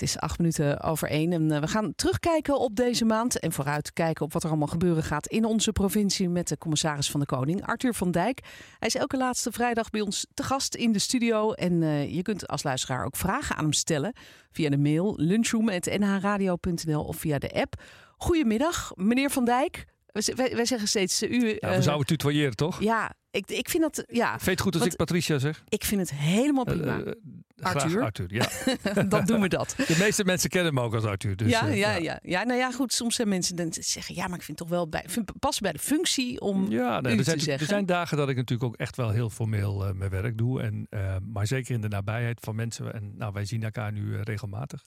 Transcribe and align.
Het 0.00 0.08
is 0.08 0.18
acht 0.18 0.38
minuten 0.38 0.82
over 0.82 1.08
één 1.08 1.32
en 1.32 1.50
eh, 1.50 1.60
we 1.60 1.66
gaan 1.66 1.94
terugkijken 1.94 2.58
op 2.58 2.76
deze 2.76 3.04
maand 3.04 3.38
en 3.38 3.52
vooruit 3.52 3.92
kijken 3.92 4.24
op 4.24 4.32
wat 4.32 4.42
er 4.42 4.48
allemaal 4.48 4.68
gebeuren 4.68 5.02
gaat 5.02 5.26
in 5.26 5.44
onze 5.44 5.72
provincie 5.72 6.28
met 6.28 6.48
de 6.48 6.58
commissaris 6.58 7.10
van 7.10 7.20
de 7.20 7.26
Koning, 7.26 7.66
Arthur 7.66 7.94
van 7.94 8.10
Dijk. 8.10 8.40
Hij 8.78 8.88
is 8.88 8.94
elke 8.94 9.16
laatste 9.16 9.52
vrijdag 9.52 9.90
bij 9.90 10.00
ons 10.00 10.26
te 10.34 10.42
gast 10.42 10.74
in 10.74 10.92
de 10.92 10.98
studio 10.98 11.52
en 11.52 11.82
uh, 11.82 12.14
je 12.14 12.22
kunt 12.22 12.48
als 12.48 12.62
luisteraar 12.62 13.04
ook 13.04 13.16
vragen 13.16 13.56
aan 13.56 13.62
hem 13.62 13.72
stellen 13.72 14.12
via 14.50 14.70
de 14.70 14.78
mail 14.78 15.14
lunchroom.nhradio.nl 15.16 17.04
of 17.04 17.16
via 17.16 17.38
de 17.38 17.52
app. 17.52 17.82
Goedemiddag, 18.16 18.92
meneer 18.94 19.30
Van 19.30 19.44
Dijk. 19.44 19.84
Wij, 20.34 20.64
zeggen 20.64 20.88
steeds 20.88 21.22
uh, 21.22 21.30
u. 21.30 21.48
Ja, 21.48 21.70
we 21.70 21.76
uh, 21.76 21.82
zouden 21.82 22.06
tutoyeren, 22.06 22.56
toch? 22.56 22.82
Ja, 22.82 23.14
ik, 23.30 23.50
ik 23.50 23.68
vind 23.68 23.82
dat. 23.82 24.04
Ja, 24.08 24.30
Vind 24.30 24.44
het 24.46 24.60
goed 24.60 24.74
als 24.74 24.84
ik 24.84 24.96
Patricia 24.96 25.38
zeg? 25.38 25.64
Ik 25.68 25.84
vind 25.84 26.00
het 26.00 26.10
helemaal 26.18 26.64
prima. 26.64 26.98
Uh, 26.98 27.12
Arthur. 27.60 28.02
Arthur, 28.02 28.34
ja. 28.34 28.48
Dan 29.08 29.24
doen 29.24 29.40
we 29.40 29.48
dat. 29.48 29.74
De 29.86 29.96
meeste 29.98 30.24
mensen 30.24 30.50
kennen 30.50 30.74
me 30.74 30.80
ook 30.80 30.94
als 30.94 31.04
Arthur. 31.04 31.36
Dus, 31.36 31.50
ja, 31.50 31.66
ja, 31.66 31.94
ja, 31.94 32.18
ja. 32.22 32.44
Nou 32.44 32.58
ja, 32.58 32.72
goed. 32.72 32.92
Soms 32.92 33.14
zijn 33.14 33.28
mensen 33.28 33.56
dan 33.56 33.72
zeggen, 33.72 34.14
ja, 34.14 34.28
maar 34.28 34.38
ik 34.38 34.44
vind 34.44 34.58
toch 34.58 34.68
wel 34.68 34.88
bij, 34.88 35.04
vind, 35.06 35.38
pas 35.38 35.60
bij 35.60 35.72
de 35.72 35.78
functie 35.78 36.40
om 36.40 36.70
ja, 36.70 37.00
nee, 37.00 37.18
er, 37.18 37.24
zijn, 37.24 37.60
er 37.60 37.66
zijn 37.66 37.86
dagen 37.86 38.16
dat 38.16 38.28
ik 38.28 38.36
natuurlijk 38.36 38.72
ook 38.72 38.76
echt 38.76 38.96
wel 38.96 39.10
heel 39.10 39.30
formeel 39.30 39.92
mijn 39.94 40.10
werk 40.10 40.38
doe. 40.38 40.62
En, 40.62 40.86
maar 41.32 41.46
zeker 41.46 41.74
in 41.74 41.80
de 41.80 41.88
nabijheid 41.88 42.38
van 42.40 42.54
mensen. 42.54 42.94
En 42.94 43.16
nou, 43.16 43.32
wij 43.32 43.44
zien 43.44 43.62
elkaar 43.62 43.92
nu 43.92 44.20
regelmatig. 44.20 44.82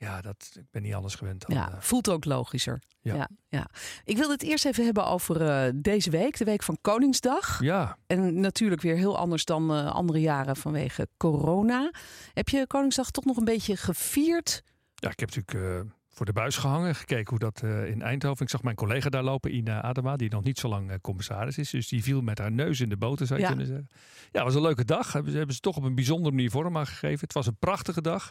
Ja, 0.00 0.20
dat, 0.20 0.50
ik 0.54 0.70
ben 0.70 0.82
niet 0.82 0.94
anders 0.94 1.14
gewend. 1.14 1.46
Dan, 1.46 1.56
ja, 1.56 1.76
voelt 1.78 2.08
ook 2.08 2.24
logischer. 2.24 2.82
Ja. 3.00 3.14
Ja, 3.14 3.28
ja. 3.48 3.66
Ik 4.04 4.16
wil 4.16 4.30
het 4.30 4.42
eerst 4.42 4.64
even 4.64 4.84
hebben 4.84 5.06
over 5.06 5.42
uh, 5.42 5.72
deze 5.74 6.10
week, 6.10 6.36
de 6.38 6.44
week 6.44 6.62
van 6.62 6.78
Koningsdag. 6.80 7.62
Ja. 7.62 7.96
En 8.06 8.40
natuurlijk 8.40 8.82
weer 8.82 8.96
heel 8.96 9.18
anders 9.18 9.44
dan 9.44 9.76
uh, 9.76 9.90
andere 9.90 10.20
jaren 10.20 10.56
vanwege 10.56 11.08
corona. 11.16 11.90
Heb 12.32 12.48
je 12.48 12.66
Koningsdag 12.66 13.10
toch 13.10 13.24
nog 13.24 13.36
een 13.36 13.44
beetje 13.44 13.76
gevierd? 13.76 14.62
Ja, 14.94 15.10
ik 15.10 15.20
heb 15.20 15.34
natuurlijk 15.34 15.66
uh, 15.86 15.92
voor 16.08 16.26
de 16.26 16.32
buis 16.32 16.56
gehangen, 16.56 16.94
gekeken 16.94 17.30
hoe 17.30 17.38
dat 17.38 17.62
in 17.86 18.02
Eindhoven. 18.02 18.44
Ik 18.44 18.50
zag 18.50 18.62
mijn 18.62 18.76
collega 18.76 19.08
daar 19.08 19.22
lopen, 19.22 19.54
Ina 19.54 19.82
Adema, 19.82 20.16
die 20.16 20.30
nog 20.30 20.42
niet 20.42 20.58
zo 20.58 20.68
lang 20.68 21.00
commissaris 21.00 21.58
is. 21.58 21.70
Dus 21.70 21.88
die 21.88 22.02
viel 22.02 22.20
met 22.20 22.38
haar 22.38 22.52
neus 22.52 22.80
in 22.80 22.88
de 22.88 22.96
boter, 22.96 23.26
zou 23.26 23.38
je 23.38 23.44
Ja. 23.44 23.50
kunnen 23.50 23.68
zeggen. 23.68 23.88
Ja, 24.20 24.28
het 24.32 24.42
was 24.42 24.54
een 24.54 24.62
leuke 24.62 24.84
dag. 24.84 25.12
Hebben 25.12 25.30
ze 25.32 25.36
hebben 25.38 25.54
ze 25.54 25.60
toch 25.60 25.76
op 25.76 25.82
een 25.82 25.94
bijzondere 25.94 26.34
manier 26.34 26.50
vorm 26.50 26.76
aan 26.76 26.86
gegeven. 26.86 27.20
Het 27.20 27.32
was 27.32 27.46
een 27.46 27.58
prachtige 27.58 28.00
dag. 28.02 28.30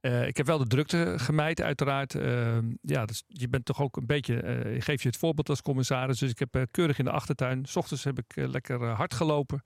Uh, 0.00 0.26
ik 0.26 0.36
heb 0.36 0.46
wel 0.46 0.58
de 0.58 0.66
drukte 0.66 1.14
gemijd, 1.16 1.60
uiteraard. 1.60 2.14
Uh, 2.14 2.58
ja, 2.82 3.04
dus 3.04 3.24
je 3.26 3.48
bent 3.48 3.64
toch 3.64 3.82
ook 3.82 3.96
een 3.96 4.06
beetje. 4.06 4.34
Je 4.74 4.80
geeft 4.80 5.02
je 5.02 5.08
het 5.08 5.16
voorbeeld 5.16 5.48
als 5.48 5.62
commissaris. 5.62 6.18
Dus 6.18 6.30
ik 6.30 6.38
heb 6.38 6.66
keurig 6.70 6.98
in 6.98 7.04
de 7.04 7.10
achtertuin. 7.10 7.66
S 7.66 7.76
ochtends 7.76 8.04
heb 8.04 8.18
ik 8.18 8.32
lekker 8.34 8.84
hard 8.84 9.14
gelopen. 9.14 9.62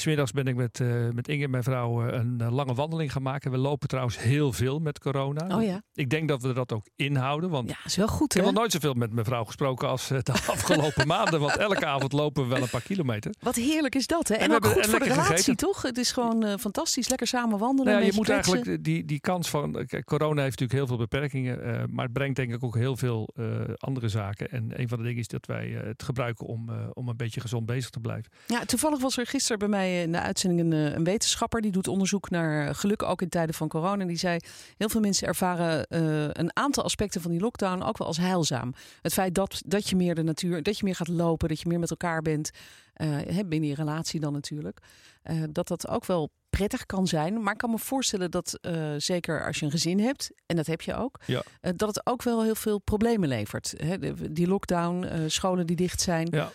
Smiddags 0.00 0.32
ben 0.32 0.46
ik 0.46 0.54
met, 0.56 0.80
met 1.14 1.28
Inge, 1.28 1.48
mijn 1.48 1.62
vrouw, 1.62 2.08
een 2.08 2.42
lange 2.50 2.74
wandeling 2.74 3.12
gaan 3.12 3.22
maken. 3.22 3.50
We 3.50 3.56
lopen 3.58 3.88
trouwens 3.88 4.18
heel 4.18 4.52
veel 4.52 4.78
met 4.78 4.98
corona. 4.98 5.56
Oh 5.56 5.62
ja. 5.64 5.82
Ik 5.94 6.10
denk 6.10 6.28
dat 6.28 6.42
we 6.42 6.52
dat 6.52 6.72
ook 6.72 6.86
inhouden. 6.96 7.50
Want 7.50 7.68
Ja, 7.68 7.76
is 7.84 7.96
wel 7.96 8.08
goed 8.08 8.30
ik 8.30 8.32
heb 8.36 8.44
hè? 8.44 8.50
nog 8.50 8.58
nooit 8.60 8.72
zoveel 8.72 8.94
met 8.94 9.12
mijn 9.12 9.24
vrouw 9.26 9.44
gesproken 9.44 9.88
als 9.88 10.08
de 10.08 10.22
afgelopen 10.46 11.06
maanden. 11.06 11.40
Want 11.40 11.56
elke 11.56 11.86
avond 11.86 12.12
lopen 12.12 12.42
we 12.42 12.48
wel 12.48 12.62
een 12.62 12.68
paar 12.70 12.82
kilometer. 12.82 13.34
Wat 13.40 13.54
heerlijk 13.54 13.94
is 13.94 14.06
dat 14.06 14.28
hè? 14.28 14.34
En, 14.34 14.52
ook 14.54 14.66
goed 14.66 14.82
en 14.82 14.88
voor 14.90 14.98
de 14.98 15.04
relatie 15.04 15.26
gegeten. 15.30 15.56
toch? 15.56 15.82
Het 15.82 15.98
is 15.98 16.12
gewoon 16.12 16.44
eh, 16.44 16.54
fantastisch. 16.58 17.08
Lekker 17.08 17.26
samen 17.26 17.58
wandelen. 17.58 17.92
Nou 17.92 18.04
ja, 18.04 18.06
je 18.10 18.16
moet 18.16 18.24
kletsen. 18.26 18.52
eigenlijk 18.54 18.84
die, 18.84 19.04
die 19.04 19.20
kans 19.20 19.50
van. 19.50 19.84
Kijk, 19.86 20.04
corona 20.04 20.42
heeft 20.42 20.60
natuurlijk 20.60 20.72
heel 20.78 20.86
veel 20.86 20.96
beperkingen. 21.06 21.62
eh, 21.62 21.82
maar 21.90 22.04
het 22.04 22.12
brengt 22.12 22.36
denk 22.36 22.54
ik 22.54 22.64
ook 22.64 22.76
heel 22.76 22.96
veel 22.96 23.28
eh, 23.34 23.44
andere 23.76 24.08
zaken. 24.08 24.50
En 24.50 24.80
een 24.80 24.88
van 24.88 24.98
de 24.98 25.04
dingen 25.04 25.20
is 25.20 25.28
dat 25.28 25.46
wij 25.46 25.76
eh, 25.76 25.86
het 25.86 26.02
gebruiken 26.02 26.46
om, 26.46 26.68
eh, 26.68 26.74
om 26.92 27.08
een 27.08 27.16
beetje 27.16 27.40
gezond 27.40 27.66
bezig 27.66 27.90
te 27.90 28.00
blijven. 28.00 28.30
Ja, 28.46 28.64
toevallig 28.64 29.00
was 29.00 29.16
er 29.18 29.26
gisteren 29.26 29.58
bij 29.58 29.68
mij 29.68 29.84
in 29.86 30.12
de 30.12 30.20
uitzending 30.20 30.60
een, 30.60 30.72
eh, 30.86 30.92
een 30.94 31.04
wetenschapper 31.04 31.60
die 31.60 31.70
doet 31.72 31.88
onderzoek 31.88 32.30
naar 32.30 32.74
geluk 32.74 33.02
ook 33.02 33.22
in 33.22 33.28
tijden 33.28 33.54
van 33.54 33.68
corona. 33.68 34.04
Die 34.04 34.16
zei: 34.16 34.38
heel 34.76 34.88
veel 34.88 35.00
mensen 35.00 35.26
ervaren 35.26 35.86
eh, 35.86 36.24
een 36.32 36.50
aantal 36.56 36.84
aspecten 36.84 37.20
van 37.20 37.30
die 37.30 37.40
lockdown 37.40 37.82
ook 37.82 37.98
wel 37.98 38.06
als 38.06 38.16
heilzaam. 38.16 38.74
Het 39.02 39.12
feit 39.12 39.34
dat, 39.34 39.62
dat 39.66 39.88
je 39.88 39.96
meer 39.96 40.14
de 40.14 40.22
natuur, 40.22 40.62
dat 40.62 40.78
je 40.78 40.84
meer 40.84 40.94
gaat 40.94 41.08
lopen, 41.08 41.48
dat 41.48 41.60
je 41.60 41.68
meer 41.68 41.78
met 41.78 41.90
elkaar 41.90 42.22
bent, 42.22 42.50
eh, 42.92 43.08
hè, 43.10 43.44
binnen 43.44 43.68
je 43.68 43.74
relatie 43.74 44.20
dan 44.20 44.32
natuurlijk, 44.32 44.78
eh, 45.22 45.42
dat 45.50 45.68
dat 45.68 45.88
ook 45.88 46.04
wel 46.06 46.30
prettig 46.50 46.86
kan 46.86 47.06
zijn. 47.06 47.42
Maar 47.42 47.52
ik 47.52 47.58
kan 47.58 47.70
me 47.70 47.78
voorstellen 47.78 48.30
dat 48.30 48.58
eh, 48.60 48.94
zeker 48.96 49.46
als 49.46 49.58
je 49.58 49.64
een 49.64 49.70
gezin 49.70 50.00
hebt, 50.00 50.30
en 50.46 50.56
dat 50.56 50.66
heb 50.66 50.80
je 50.80 50.94
ook, 50.94 51.20
Ja. 51.26 51.42
eh, 51.60 51.72
dat 51.76 51.88
het 51.88 52.06
ook 52.06 52.22
wel 52.22 52.42
heel 52.42 52.54
veel 52.54 52.78
problemen 52.78 53.28
levert. 53.28 53.74
Hè? 53.76 53.98
De- 53.98 54.32
Die 54.32 54.46
lockdown, 54.48 55.04
eh, 55.04 55.20
scholen 55.26 55.66
die 55.66 55.76
dicht 55.76 56.00
zijn. 56.00 56.28
Ja. 56.30 56.52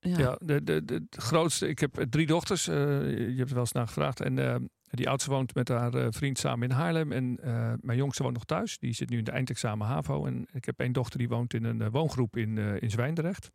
Ja. 0.00 0.36
De, 0.44 0.64
de, 0.64 0.84
de, 0.84 1.02
grootste. 1.10 1.68
Ik 1.68 1.78
heb 1.78 2.04
drie 2.10 2.26
dochters. 2.26 2.68
eh, 2.68 2.76
je 3.10 3.34
hebt 3.36 3.48
er 3.48 3.54
wel 3.54 3.58
eens 3.62 3.72
naar 3.72 3.86
gevraagd. 3.86 4.20
En 4.20 4.38
eh, 4.38 4.56
die 4.90 5.08
oudste 5.08 5.30
woont 5.30 5.54
met 5.54 5.68
haar 5.68 5.94
eh, 5.94 6.06
vriend 6.10 6.38
samen 6.38 6.68
in 6.68 6.74
Haarlem. 6.76 7.12
En 7.12 7.38
eh, 7.42 7.72
mijn 7.80 7.98
jongste 7.98 8.22
woont 8.22 8.34
nog 8.34 8.44
thuis. 8.44 8.78
Die 8.78 8.92
zit 8.94 9.10
nu 9.10 9.18
in 9.18 9.24
de 9.24 9.30
eindexamen 9.30 9.86
HAVO. 9.86 10.26
En 10.26 10.46
ik 10.52 10.64
heb 10.64 10.80
één 10.80 10.92
dochter 10.92 11.18
die 11.18 11.28
woont 11.28 11.54
in 11.54 11.64
een 11.64 11.80
eh, 11.82 11.88
woongroep 11.90 12.36
in, 12.36 12.58
eh, 12.58 12.82
in 12.82 12.90
Zwijndrecht. 12.90 13.50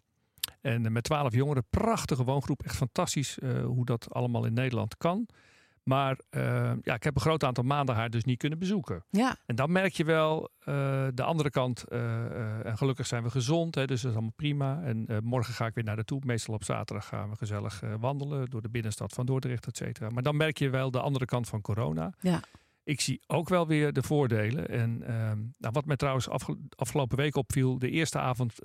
En 0.61 0.85
eh, 0.85 0.91
met 0.91 1.03
twaalf 1.03 1.33
jongeren. 1.33 1.63
Prachtige 1.69 2.23
woongroep. 2.23 2.63
Echt 2.63 2.75
fantastisch 2.75 3.39
eh, 3.39 3.63
hoe 3.63 3.85
dat 3.85 4.13
allemaal 4.13 4.45
in 4.45 4.53
Nederland 4.53 4.97
kan. 4.97 5.27
Maar 5.85 6.19
eh, 6.29 6.71
ja, 6.81 6.93
ik 6.93 7.03
heb 7.03 7.15
een 7.15 7.21
groot 7.21 7.43
aantal 7.43 7.63
maanden 7.63 7.95
haar 7.95 8.09
dus 8.09 8.23
niet 8.23 8.37
kunnen 8.37 8.59
bezoeken. 8.59 9.05
ja. 9.09 9.35
En 9.45 9.55
dan 9.55 9.71
merk 9.71 9.93
je 9.93 10.03
wel 10.03 10.49
eh, 10.59 11.07
de 11.13 11.23
andere 11.23 11.49
kant. 11.49 11.83
eh, 11.83 12.65
en 12.65 12.77
gelukkig 12.77 13.07
zijn 13.07 13.23
we 13.23 13.29
gezond, 13.29 13.75
hè, 13.75 13.85
dus 13.85 14.01
dat 14.01 14.09
is 14.11 14.17
allemaal 14.17 14.33
prima. 14.35 14.81
En 14.83 15.07
morgen 15.23 15.53
ga 15.53 15.65
ik 15.65 15.73
weer 15.73 15.83
naar 15.83 15.95
de 15.95 16.03
toe. 16.03 16.21
Meestal 16.25 16.53
op 16.53 16.63
zaterdag 16.63 17.07
gaan 17.07 17.29
we 17.29 17.35
gezellig 17.35 17.81
wandelen 17.99 18.49
door 18.49 18.61
de 18.61 18.69
binnenstad 18.69 19.13
van 19.13 19.25
Dordrecht, 19.25 19.67
et 19.67 19.77
cetera. 19.77 20.09
Maar 20.09 20.23
dan 20.23 20.37
merk 20.37 20.57
je 20.57 20.69
wel 20.69 20.91
de 20.91 20.99
andere 20.99 21.25
kant 21.25 21.47
van 21.47 21.61
corona. 21.61 22.13
Ja. 22.19 22.39
Ik 22.83 23.01
zie 23.01 23.21
ook 23.27 23.49
wel 23.49 23.67
weer 23.67 23.93
de 23.93 24.03
voordelen. 24.03 24.67
En 24.69 25.03
ehm, 25.07 25.37
nou, 25.57 25.73
wat 25.73 25.85
mij 25.85 25.95
trouwens 25.95 26.29
afge- 26.29 26.57
afgelopen 26.75 27.17
week 27.17 27.35
opviel, 27.35 27.79
de 27.79 27.89
eerste 27.89 28.19
avond 28.19 28.59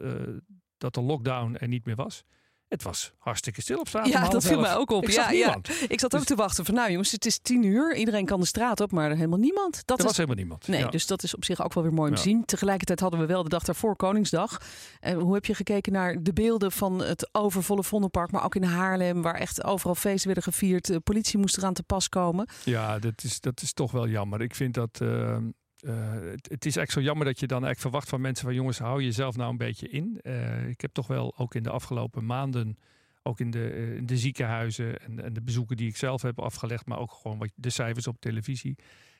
dat 0.78 0.94
de 0.94 1.00
lockdown 1.02 1.56
er 1.58 1.68
niet 1.68 1.84
meer 1.86 1.96
was. 1.96 2.24
Het 2.70 2.82
was 2.82 3.12
hartstikke 3.18 3.60
stil 3.62 3.78
op 3.78 3.88
straat. 3.88 4.06
Ja, 4.08 4.28
dat 4.28 4.44
viel 4.44 4.60
mij 4.60 4.74
ook 4.76 4.90
op. 4.90 5.02
Ik 5.02 5.10
ja, 5.10 5.22
zag 5.22 5.32
ja. 5.32 5.58
Ik 5.88 6.00
zat 6.00 6.16
ook 6.16 6.24
te 6.24 6.34
wachten 6.34 6.64
van, 6.64 6.74
nou 6.74 6.90
jongens, 6.90 7.10
het 7.10 7.26
is 7.26 7.38
tien 7.42 7.62
uur. 7.62 7.94
Iedereen 7.96 8.24
kan 8.26 8.40
de 8.40 8.46
straat 8.46 8.80
op, 8.80 8.92
maar 8.92 9.10
helemaal 9.10 9.38
niemand. 9.38 9.72
Dat 9.84 9.98
Er 9.98 9.98
is, 9.98 10.04
was 10.04 10.16
helemaal 10.16 10.36
niemand. 10.38 10.68
nee, 10.68 10.80
Ja. 10.80 10.88
dus 10.88 11.06
dat 11.06 11.22
is 11.22 11.34
op 11.34 11.44
zich 11.44 11.62
ook 11.64 11.74
wel 11.74 11.82
weer 11.82 11.92
mooi 11.92 12.10
om 12.10 12.16
te 12.16 12.22
zien. 12.22 12.44
Tegelijkertijd 12.44 13.00
hadden 13.00 13.20
we 13.20 13.26
wel 13.26 13.42
de 13.42 13.48
dag 13.48 13.62
daarvoor 13.62 13.96
Koningsdag. 13.96 14.60
En 15.00 15.18
hoe 15.18 15.34
heb 15.34 15.44
je 15.44 15.54
gekeken 15.54 15.92
naar 15.92 16.22
de 16.22 16.32
beelden 16.32 16.72
van 16.72 16.98
het 17.02 17.28
overvolle 17.32 17.82
Vondelpark, 17.84 18.30
maar 18.30 18.44
ook 18.44 18.54
in 18.54 18.62
Haarlem, 18.62 19.22
waar 19.22 19.34
echt 19.34 19.64
overal 19.64 19.94
feesten 19.94 20.26
werden 20.26 20.52
gevierd. 20.52 20.86
De 20.86 21.00
politie 21.00 21.38
moest 21.38 21.56
eraan 21.56 21.74
te 21.74 21.82
pas 21.82 22.08
komen. 22.08 22.48
Ja, 22.64 22.98
dat 22.98 23.24
is, 23.24 23.40
dat 23.40 23.62
is 23.62 23.72
toch 23.72 23.90
wel 23.92 24.08
jammer. 24.08 24.40
Ik 24.40 24.54
vind 24.54 24.74
dat. 24.74 24.98
eh, 25.00 25.36
eh, 25.82 26.10
het, 26.10 26.48
het 26.50 26.66
is 26.66 26.76
echt 26.76 26.92
zo 26.92 27.00
jammer 27.00 27.26
dat 27.26 27.40
je 27.40 27.46
dan 27.46 27.64
eigenlijk 27.64 27.80
verwacht 27.80 28.08
van 28.08 28.20
mensen 28.20 28.44
van 28.44 28.54
jongens, 28.54 28.78
hou 28.78 29.02
jezelf 29.02 29.36
nou 29.36 29.50
een 29.50 29.56
beetje 29.56 29.88
in. 29.88 30.18
Eh, 30.22 30.68
ik 30.68 30.80
heb 30.80 30.92
toch 30.92 31.06
wel 31.06 31.34
ook 31.36 31.54
in 31.54 31.62
de 31.62 31.70
afgelopen 31.70 32.26
maanden, 32.26 32.78
ook 33.22 33.40
in 33.40 33.50
de, 33.50 33.70
eh, 33.70 33.96
in 33.96 34.06
de 34.06 34.16
ziekenhuizen 34.16 35.00
en, 35.00 35.24
en 35.24 35.32
de 35.32 35.42
bezoeken 35.42 35.76
die 35.76 35.88
ik 35.88 35.96
zelf 35.96 36.22
heb 36.22 36.38
afgelegd, 36.38 36.86
maar 36.86 36.98
ook 36.98 37.12
gewoon 37.12 37.38
wat, 37.38 37.50
de 37.54 37.70
cijfers 37.70 38.06
op 38.06 38.20
televisie. 38.20 38.76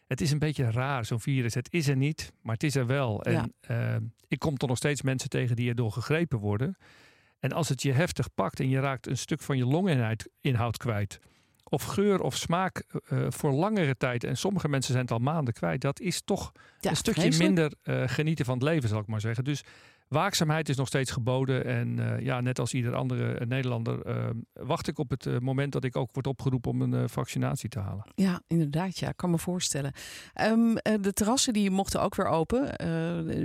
Het 0.07 0.21
is 0.21 0.31
een 0.31 0.39
beetje 0.39 0.71
raar, 0.71 1.05
zo'n 1.05 1.21
virus. 1.21 1.55
Het 1.55 1.73
is 1.73 1.89
er 1.89 1.97
niet, 1.97 2.33
maar 2.43 2.55
het 2.55 2.63
is 2.63 2.75
er 2.75 2.87
wel. 2.87 3.23
En 3.23 3.53
Ja. 3.69 4.01
ik 4.29 4.39
kom 4.39 4.57
toch 4.57 4.69
nog 4.69 4.79
steeds 4.79 5.03
mensen 5.03 5.29
tegen 5.29 5.57
die 5.57 5.69
erdoor 5.69 5.93
gegrepen 5.93 6.39
worden. 6.39 6.77
En 7.39 7.53
als 7.53 7.69
het 7.69 7.83
je 7.83 7.93
heftig 7.93 8.35
pakt 8.35 8.61
en 8.61 8.69
je 8.69 8.81
raakt 8.81 9.07
een 9.07 9.17
stuk 9.17 9.41
van 9.41 9.57
je 9.57 9.67
longinhoud 9.67 10.29
inhoud 10.41 10.77
kwijt, 10.77 11.19
of 11.71 11.83
geur 11.83 12.21
of 12.21 12.37
smaak 12.37 12.85
eh, 13.09 13.19
voor 13.29 13.53
langere 13.53 13.97
tijd, 13.97 14.25
en 14.25 14.37
sommige 14.37 14.69
mensen 14.69 14.93
zijn 14.93 15.05
het 15.05 15.13
al 15.13 15.19
maanden 15.19 15.55
kwijt, 15.55 15.81
dat 15.81 16.01
is 16.01 16.23
toch 16.25 16.53
Ja, 16.81 16.91
een 16.91 16.97
stukje 16.97 17.21
vreselijk. 17.21 17.51
minder 17.53 17.73
eh, 17.83 18.03
genieten 18.09 18.45
van 18.45 18.55
het 18.55 18.63
leven, 18.63 18.89
zal 18.89 19.01
ik 19.01 19.07
maar 19.07 19.21
zeggen. 19.21 19.45
Dus 19.45 19.63
waakzaamheid 20.11 20.69
is 20.69 20.77
nog 20.77 20.87
steeds 20.87 21.11
geboden. 21.11 21.65
En 21.65 21.99
eh, 21.99 22.25
ja, 22.25 22.41
net 22.41 22.59
als 22.59 22.75
ieder 22.75 22.95
andere 22.95 23.33
eh, 23.33 23.47
Nederlander 23.47 24.03
eh, 24.03 24.29
wacht 24.53 24.89
ik 24.89 24.99
op 24.99 25.11
het 25.11 25.41
moment 25.41 25.73
dat 25.73 25.85
ik 25.85 25.97
ook 25.97 26.11
word 26.13 26.27
opgeroepen 26.27 26.71
om 26.71 26.83
een 26.83 27.09
vaccinatie 27.09 27.69
te 27.69 27.79
halen. 27.79 28.05
Ja, 28.15 28.41
inderdaad. 28.47 28.99
Ja, 28.99 29.09
ik 29.09 29.17
kan 29.17 29.31
me 29.31 29.39
voorstellen. 29.39 29.93
Ehm, 30.33 30.77
eh, 30.77 30.95
de 31.01 31.13
terrassen 31.13 31.53
die 31.53 31.71
mochten 31.71 32.03
ook 32.03 32.15
weer 32.15 32.27
open. 32.27 32.65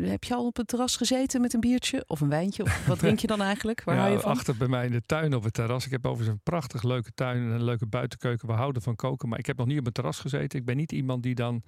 Heb 0.10 0.24
je 0.24 0.36
al 0.36 0.46
op 0.46 0.56
het 0.56 0.68
terras 0.68 0.96
gezeten 0.96 1.42
met 1.42 1.54
een 1.54 1.60
biertje 1.60 2.04
of 2.08 2.22
een 2.22 2.30
wijntje? 2.30 2.64
Of 2.64 2.86
wat 2.86 3.00
drink 3.00 3.20
je 3.20 3.28
dan 3.28 3.42
eigenlijk? 3.52 3.84
Waar 3.84 3.96
ja, 3.96 4.02
hou 4.02 4.14
je 4.14 4.20
van? 4.20 4.32
Achter 4.32 4.58
bij 4.58 4.68
mij 4.68 4.86
in 4.86 4.92
de 4.92 5.02
tuin 5.06 5.36
op 5.36 5.44
het 5.44 5.54
terras. 5.54 5.86
Ik 5.86 5.92
heb 5.92 6.06
overigens 6.06 6.36
een 6.36 6.44
prachtig 6.44 6.84
leuke 6.84 7.12
tuin 7.14 7.38
en 7.38 7.50
een 7.50 7.64
leuke 7.64 7.86
buitenkeuken. 7.86 8.48
We 8.48 8.54
houden 8.54 8.82
van 8.82 8.96
koken, 8.96 9.30
maar 9.30 9.40
ik 9.40 9.46
heb 9.46 9.58
nog 9.58 9.68
niet 9.68 9.80
op 9.80 9.86
het 9.86 9.94
terras 9.94 10.20
gezeten. 10.20 10.60
Ik 10.60 10.66
ben 10.66 10.78
niet 10.78 10.92
iemand 10.92 11.24
die 11.24 11.36
dan 11.36 11.64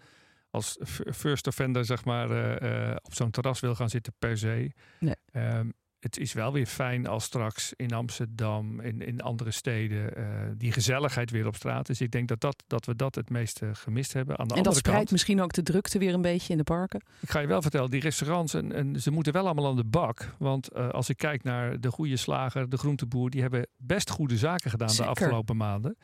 als 0.49 0.77
first 1.13 1.47
offender 1.47 1.85
zeg 1.85 2.05
maar 2.05 2.31
eh, 2.31 2.89
eh, 2.89 2.95
op 3.01 3.13
zo'n 3.13 3.31
terras 3.31 3.59
wil 3.59 3.75
gaan 3.75 3.89
zitten 3.89 4.13
per 4.19 4.37
se. 4.37 4.71
Nee. 4.99 5.15
Ehm, 5.31 5.69
het 5.99 6.17
is 6.17 6.33
wel 6.33 6.53
weer 6.53 6.65
fijn 6.65 7.07
als 7.07 7.23
straks 7.23 7.73
in 7.75 7.93
Amsterdam, 7.93 8.79
in, 8.81 9.01
in 9.01 9.21
andere 9.21 9.51
steden, 9.51 10.15
eh, 10.15 10.25
die 10.57 10.71
gezelligheid 10.71 11.31
weer 11.31 11.47
op 11.47 11.55
straat 11.55 11.89
is. 11.89 12.01
Ik 12.01 12.11
denk 12.11 12.27
dat, 12.27 12.41
dat, 12.41 12.63
dat 12.67 12.85
we 12.85 12.95
dat 12.95 13.15
het 13.15 13.29
meest 13.29 13.61
eh, 13.61 13.69
gemist 13.73 14.13
hebben. 14.13 14.37
Aan 14.37 14.47
de 14.47 14.53
En 14.53 14.63
dat 14.63 14.67
andere 14.67 14.75
spreidt 14.75 14.99
kant, 14.99 15.11
misschien 15.11 15.41
ook 15.41 15.53
de 15.53 15.63
drukte 15.63 15.99
weer 15.99 16.13
een 16.13 16.21
beetje 16.21 16.51
in 16.51 16.57
de 16.57 16.63
parken. 16.63 17.01
ik 17.19 17.29
ga 17.29 17.39
je 17.39 17.47
wel 17.47 17.61
vertellen, 17.61 17.89
die 17.89 18.01
restaurants, 18.01 18.53
en, 18.53 18.71
en 18.71 19.01
ze 19.01 19.11
moeten 19.11 19.33
wel 19.33 19.45
allemaal 19.45 19.67
aan 19.67 19.75
de 19.75 19.83
bak. 19.83 20.35
Want 20.37 20.73
als 20.73 21.09
ik 21.09 21.17
kijk 21.17 21.43
naar 21.43 21.79
de 21.79 21.91
goede 21.91 22.17
slager, 22.17 22.69
de 22.69 22.77
groenteboer, 22.77 23.29
die 23.29 23.41
hebben 23.41 23.67
best 23.77 24.09
goede 24.09 24.37
zaken 24.37 24.71
gedaan 24.71 24.89
Zeker. 24.89 25.13
de 25.13 25.19
afgelopen 25.19 25.57
maanden. 25.57 25.97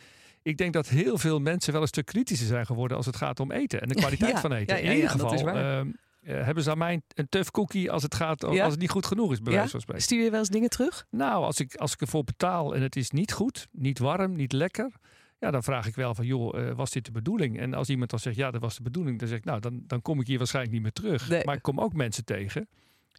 Ik 0.43 0.57
denk 0.57 0.73
dat 0.73 0.89
heel 0.89 1.17
veel 1.17 1.39
mensen 1.39 1.73
wel 1.73 1.81
een 1.81 1.87
stuk 1.87 2.05
kritischer 2.05 2.47
zijn 2.47 2.65
geworden 2.65 2.97
als 2.97 3.05
het 3.05 3.15
gaat 3.15 3.39
om 3.39 3.51
eten 3.51 3.81
en 3.81 3.87
de 3.87 3.95
kwaliteit 4.03 4.31
Ja, 4.31 4.39
van 4.41 4.53
eten. 4.53 4.75
ja, 4.75 4.81
ja, 4.83 4.89
In 4.89 4.95
ieder 4.95 5.09
dat 5.11 5.19
geval 5.21 5.33
is 5.33 5.41
waar. 5.41 5.77
ehm, 5.79 5.91
eh, 6.21 6.45
hebben 6.45 6.63
ze 6.63 6.71
aan 6.71 6.77
mij 6.77 7.01
een 7.15 7.29
tough 7.29 7.49
cookie 7.51 7.91
als 7.91 8.03
het 8.03 8.15
gaat 8.15 8.43
als 8.43 8.57
het 8.57 8.79
niet 8.79 8.89
goed 8.89 9.05
genoeg 9.05 9.31
is, 9.31 9.39
bij 9.39 9.51
Ja? 9.51 9.57
wijze 9.57 9.71
van 9.71 9.81
spreken. 9.81 10.03
Stuur 10.03 10.23
je 10.23 10.29
wel 10.29 10.39
eens 10.39 10.49
dingen 10.49 10.69
terug? 10.69 11.05
Nou, 11.09 11.43
als 11.43 11.59
ik, 11.59 11.75
als 11.75 11.93
ik 11.93 12.01
ervoor 12.01 12.23
betaal 12.23 12.75
en 12.75 12.81
het 12.81 12.95
is 12.95 13.09
niet 13.11 13.31
goed, 13.31 13.67
niet 13.71 13.99
warm, 13.99 14.33
niet 14.35 14.51
lekker. 14.51 14.91
Ja, 15.39 15.51
dan 15.51 15.63
vraag 15.63 15.87
ik 15.87 15.95
wel 15.95 16.15
van, 16.15 16.25
joh, 16.25 16.59
eh, 16.59 16.75
was 16.75 16.91
dit 16.91 17.05
de 17.05 17.11
bedoeling? 17.11 17.59
En 17.59 17.73
als 17.73 17.89
iemand 17.89 18.09
dan 18.09 18.19
zegt, 18.19 18.35
ja, 18.35 18.51
dat 18.51 18.61
was 18.61 18.75
de 18.75 18.81
bedoeling. 18.83 19.19
Dan 19.19 19.27
zeg 19.27 19.37
ik, 19.37 19.45
nou, 19.45 19.59
dan, 19.59 19.83
dan 19.87 20.01
kom 20.01 20.19
ik 20.19 20.27
hier 20.27 20.37
waarschijnlijk 20.37 20.73
niet 20.73 20.83
meer 20.83 20.91
terug. 20.93 21.29
Nee. 21.29 21.43
Maar 21.45 21.55
ik 21.55 21.61
kom 21.61 21.79
ook 21.79 21.93
mensen 21.93 22.25
tegen 22.25 22.67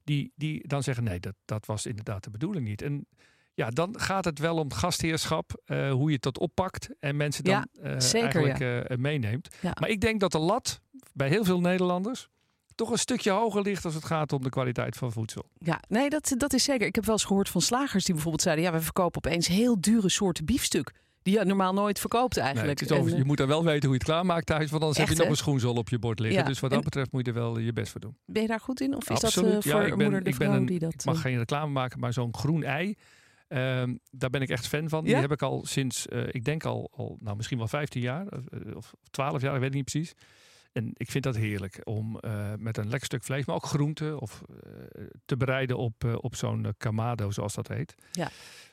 die, 0.04 0.32
die 0.36 0.68
dan 0.68 0.82
zeggen, 0.82 1.04
nee, 1.04 1.20
dat, 1.20 1.34
dat 1.44 1.66
was 1.66 1.86
inderdaad 1.86 2.24
de 2.24 2.30
bedoeling 2.30 2.66
niet. 2.66 2.82
En 2.82 3.06
ja, 3.54 3.68
dan 3.70 4.00
gaat 4.00 4.24
het 4.24 4.38
wel 4.38 4.56
om 4.56 4.72
gastheerschap, 4.72 5.62
eh, 5.64 5.90
hoe 5.92 6.10
je 6.10 6.18
dat 6.18 6.38
oppakt 6.38 6.88
en 7.00 7.16
mensen 7.16 7.44
dan 7.44 7.52
Ja, 7.54 7.66
eh, 7.90 8.00
zeker, 8.00 8.44
eigenlijk 8.44 8.88
eh, 8.90 8.96
meeneemt. 8.96 9.48
Ja. 9.60 9.72
Maar 9.80 9.88
ik 9.88 10.00
denk 10.00 10.20
dat 10.20 10.32
de 10.32 10.38
lat 10.38 10.80
bij 11.12 11.28
heel 11.28 11.44
veel 11.44 11.60
Nederlanders 11.60 12.28
toch 12.74 12.90
een 12.90 12.98
stukje 12.98 13.30
hoger 13.30 13.62
ligt 13.62 13.84
als 13.84 13.94
het 13.94 14.04
gaat 14.04 14.32
om 14.32 14.42
de 14.42 14.48
kwaliteit 14.48 14.96
van 14.96 15.12
voedsel. 15.12 15.48
Ja, 15.58 15.80
nee, 15.88 16.10
dat, 16.10 16.34
dat 16.36 16.52
is 16.52 16.64
zeker. 16.64 16.86
Ik 16.86 16.94
heb 16.94 17.04
wel 17.04 17.14
eens 17.14 17.24
gehoord 17.24 17.48
van 17.48 17.60
slagers 17.60 18.04
die 18.04 18.12
bijvoorbeeld 18.14 18.42
zeiden... 18.42 18.64
ja, 18.64 18.72
we 18.72 18.80
verkopen 18.80 19.24
opeens 19.24 19.46
heel 19.46 19.80
dure 19.80 20.08
soorten 20.08 20.44
biefstuk... 20.44 20.92
die 21.22 21.38
je 21.38 21.44
normaal 21.44 21.72
nooit 21.72 21.98
verkoopt 21.98 22.36
Nee, 22.36 22.44
eigenlijk. 22.44 22.82
over- 22.92 23.12
En, 23.12 23.18
je 23.18 23.24
moet 23.24 23.36
dan 23.36 23.46
wel 23.48 23.64
weten 23.64 23.80
hoe 23.82 23.88
je 23.90 23.94
het 23.94 24.04
klaarmaakt 24.04 24.46
thuis, 24.46 24.70
want 24.70 24.82
anders 24.82 24.98
Echt, 25.00 25.08
heb 25.08 25.16
je 25.16 25.22
nog 25.22 25.32
een 25.32 25.38
schoenzol 25.38 25.74
op 25.74 25.88
je 25.88 25.98
bord 25.98 26.18
liggen. 26.18 26.40
Ja, 26.40 26.46
dus 26.46 26.60
wat 26.60 26.70
dat 26.70 26.78
en- 26.78 26.84
betreft 26.84 27.12
moet 27.12 27.26
je 27.26 27.32
er 27.32 27.38
wel 27.38 27.58
je 27.58 27.72
best 27.72 27.90
voor 27.92 28.00
doen. 28.00 28.16
ben 28.26 28.42
je 28.42 28.48
daar 28.48 28.60
goed 28.60 28.80
in? 28.80 28.94
Of 28.96 29.10
is 29.10 29.22
Absoluut. 29.22 29.52
dat 29.52 29.64
Ja, 29.64 29.70
voor 29.70 29.80
ik 29.82 29.88
ben- 29.88 29.98
moeder 30.02 30.22
de 30.24 30.30
ik 30.30 30.36
ben 30.38 30.46
vrouw 30.48 30.60
een- 30.60 30.66
die 30.66 30.78
dat... 30.78 30.92
Ik 30.92 31.04
mag 31.04 31.20
geen 31.20 31.38
reclame 31.38 31.72
maken, 31.72 32.00
maar 32.00 32.12
zo'n 32.12 32.34
groen 32.34 32.62
ei, 32.62 32.94
ehm, 33.48 33.94
daar 34.10 34.30
ben 34.30 34.42
ik 34.42 34.48
echt 34.48 34.66
fan 34.66 34.88
van. 34.88 35.04
Die 35.04 35.14
heb 35.16 35.32
ik 35.32 35.42
al 35.42 35.64
sinds, 35.66 36.08
eh, 36.08 36.22
ik 36.30 36.44
denk 36.44 36.64
al, 36.64 36.90
al, 36.94 37.16
nou 37.20 37.36
misschien 37.36 37.58
wel 37.58 37.68
15 37.68 38.00
jaar 38.02 38.26
eh, 38.26 38.76
of 38.76 38.94
12 39.10 39.40
jaar, 39.42 39.52
ik 39.54 39.60
weet 39.60 39.68
het 39.68 39.74
niet 39.76 39.90
precies. 39.90 40.12
En 40.72 40.90
ik 40.94 41.10
vind 41.10 41.24
dat 41.24 41.36
heerlijk 41.36 41.80
om 41.84 42.18
eh, 42.18 42.52
met 42.58 42.76
een 42.76 42.88
lekker 42.88 43.04
stuk 43.06 43.24
vlees, 43.24 43.44
maar 43.44 43.56
ook 43.56 43.66
groenten 43.66 44.18
of 44.20 44.42
eh, 44.62 45.04
te 45.24 45.36
bereiden 45.36 45.76
op, 45.78 46.04
eh, 46.04 46.14
op 46.20 46.34
zo'n 46.36 46.64
eh, 46.64 46.70
kamado, 46.78 47.30
zoals 47.30 47.54
dat 47.54 47.68
heet. 47.68 47.94
Ja. 48.12 48.30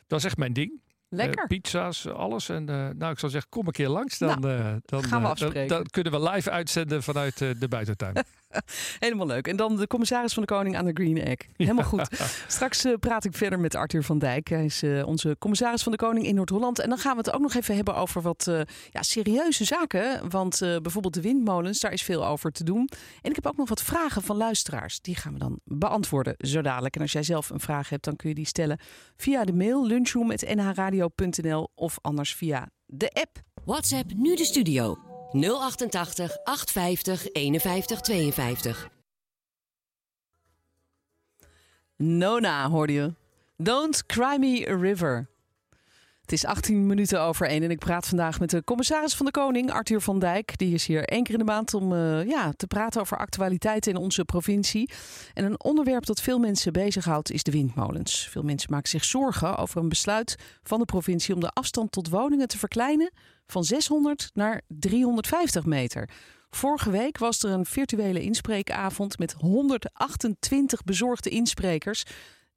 Dat 0.08 0.20
is 0.20 0.26
echt 0.26 0.38
mijn 0.38 0.54
ding. 0.54 0.82
Lekker. 1.10 1.42
Eh, 1.42 1.48
pizza's, 1.48 2.06
alles. 2.08 2.50
En 2.50 2.70
eh, 2.70 2.76
nou, 2.76 3.12
ik 3.12 3.20
zou 3.20 3.32
zeggen, 3.32 3.50
kom 3.50 3.66
een 3.68 3.72
keer 3.72 3.90
langs. 3.90 4.18
Dan, 4.18 4.48
eh, 4.48 4.76
dan, 4.86 5.04
gaan 5.04 5.10
we 5.10 5.16
eh, 5.16 5.22
dan- 5.22 5.26
afspreken. 5.26 5.68
Dan, 5.68 5.86
kunnen 5.86 6.12
we 6.12 6.30
live 6.30 6.52
uitzenden 6.52 7.04
vanuit 7.04 7.42
eh, 7.42 7.50
de 7.60 7.68
buitentuin. 7.68 8.14
Helemaal 9.00 9.28
leuk. 9.28 9.48
En 9.48 9.56
dan 9.56 9.76
de 9.76 9.88
commissaris 9.88 10.34
van 10.34 10.44
de 10.44 10.54
Koning 10.54 10.78
aan 10.78 10.86
de 10.86 10.94
Green 10.94 11.18
Egg. 11.18 11.38
Helemaal 11.58 11.84
goed. 11.84 12.08
Straks 12.48 12.86
eh, 12.86 12.94
praat 13.00 13.26
ik 13.26 13.34
verder 13.34 13.60
met 13.60 13.76
Arthur 13.76 14.04
van 14.04 14.20
Dijk. 14.20 14.50
Hij 14.50 14.66
is 14.66 14.84
eh, 14.84 15.08
onze 15.08 15.36
commissaris 15.40 15.84
van 15.84 15.92
de 15.92 15.98
Koning 15.98 16.26
in 16.26 16.36
Noord-Holland. 16.36 16.80
En 16.80 16.90
dan 16.90 16.98
gaan 16.98 17.12
we 17.12 17.18
het 17.18 17.32
ook 17.32 17.42
nog 17.42 17.54
even 17.54 17.76
hebben 17.76 17.96
over 17.96 18.22
wat 18.22 18.48
eh, 18.48 18.62
ja, 18.90 19.02
serieuze 19.02 19.66
zaken. 19.66 20.30
Want 20.30 20.62
eh, 20.62 20.78
bijvoorbeeld 20.78 21.14
de 21.14 21.22
windmolens, 21.22 21.80
daar 21.80 21.94
is 21.94 22.04
veel 22.04 22.26
over 22.26 22.52
te 22.52 22.64
doen. 22.64 22.90
En 23.22 23.30
ik 23.30 23.36
heb 23.36 23.48
ook 23.48 23.58
nog 23.58 23.70
wat 23.70 23.82
vragen 23.82 24.22
van 24.22 24.38
luisteraars. 24.38 25.02
Die 25.02 25.16
gaan 25.16 25.34
we 25.34 25.40
dan 25.40 25.60
beantwoorden 25.64 26.36
zo 26.38 26.62
dadelijk. 26.62 26.96
En 26.96 27.02
als 27.02 27.12
jij 27.12 27.24
zelf 27.24 27.50
een 27.50 27.60
vraag 27.60 27.90
hebt, 27.90 28.04
dan 28.04 28.16
kun 28.16 28.30
je 28.30 28.36
die 28.36 28.46
stellen 28.46 28.80
via 29.16 29.46
de 29.46 29.54
mail 29.54 29.88
lunchroom.nhradio.nl 29.88 31.72
of 31.76 31.98
anders 32.02 32.36
via 32.36 32.70
de 32.86 33.10
app. 33.10 33.40
WhatsApp 33.66 34.14
nu 34.14 34.36
de 34.36 34.46
studio 34.46 35.11
088 35.34 36.38
850 36.46 37.30
51 37.34 38.32
52. 38.32 38.76
Nona 41.98 42.68
hoorde 42.70 42.94
je. 42.94 43.16
Don't 43.64 44.08
cry 44.08 44.38
me 44.38 44.66
a 44.66 44.76
river. 44.76 45.30
Het 46.22 46.32
is 46.32 46.46
18 46.46 46.86
minuten 46.86 47.22
over 47.22 47.48
1 47.48 47.64
en 47.64 47.72
ik 47.72 47.80
praat 47.80 48.08
vandaag 48.08 48.40
met 48.40 48.50
de 48.50 48.64
commissaris 48.64 49.16
van 49.16 49.26
de 49.26 49.32
Koning, 49.32 49.72
Arthur 49.72 50.02
van 50.02 50.20
Dijk. 50.20 50.58
Die 50.58 50.74
is 50.74 50.86
hier 50.86 51.04
één 51.04 51.24
keer 51.24 51.34
in 51.34 51.40
de 51.40 51.46
maand 51.46 51.74
om 51.74 51.94
eh, 51.94 52.28
ja, 52.28 52.54
te 52.56 52.68
praten 52.68 53.02
over 53.02 53.18
actualiteiten 53.18 53.92
in 53.92 53.98
onze 53.98 54.26
provincie. 54.26 54.92
En 55.34 55.44
een 55.44 55.64
onderwerp 55.64 56.06
dat 56.06 56.22
veel 56.22 56.40
mensen 56.40 56.74
bezighoudt 56.74 57.32
is 57.32 57.44
de 57.44 57.52
windmolens. 57.52 58.28
Veel 58.30 58.44
mensen 58.44 58.72
maken 58.72 58.90
zich 58.90 59.04
zorgen 59.04 59.58
over 59.58 59.82
een 59.82 59.90
besluit 59.90 60.36
van 60.64 60.80
de 60.80 60.86
provincie 60.86 61.34
om 61.34 61.40
de 61.40 61.50
afstand 61.50 61.92
tot 61.92 62.10
woningen 62.10 62.48
te 62.48 62.58
verkleinen 62.58 63.12
van 63.46 63.64
600 63.64 64.30
naar 64.34 64.62
350 64.68 65.66
meter. 65.66 66.10
Vorige 66.50 66.92
week 66.92 67.18
was 67.18 67.44
er 67.44 67.52
een 67.52 67.66
virtuele 67.66 68.22
inspreekavond 68.22 69.20
met 69.20 69.32
128 69.32 70.84
bezorgde 70.84 71.30
insprekers. 71.30 72.04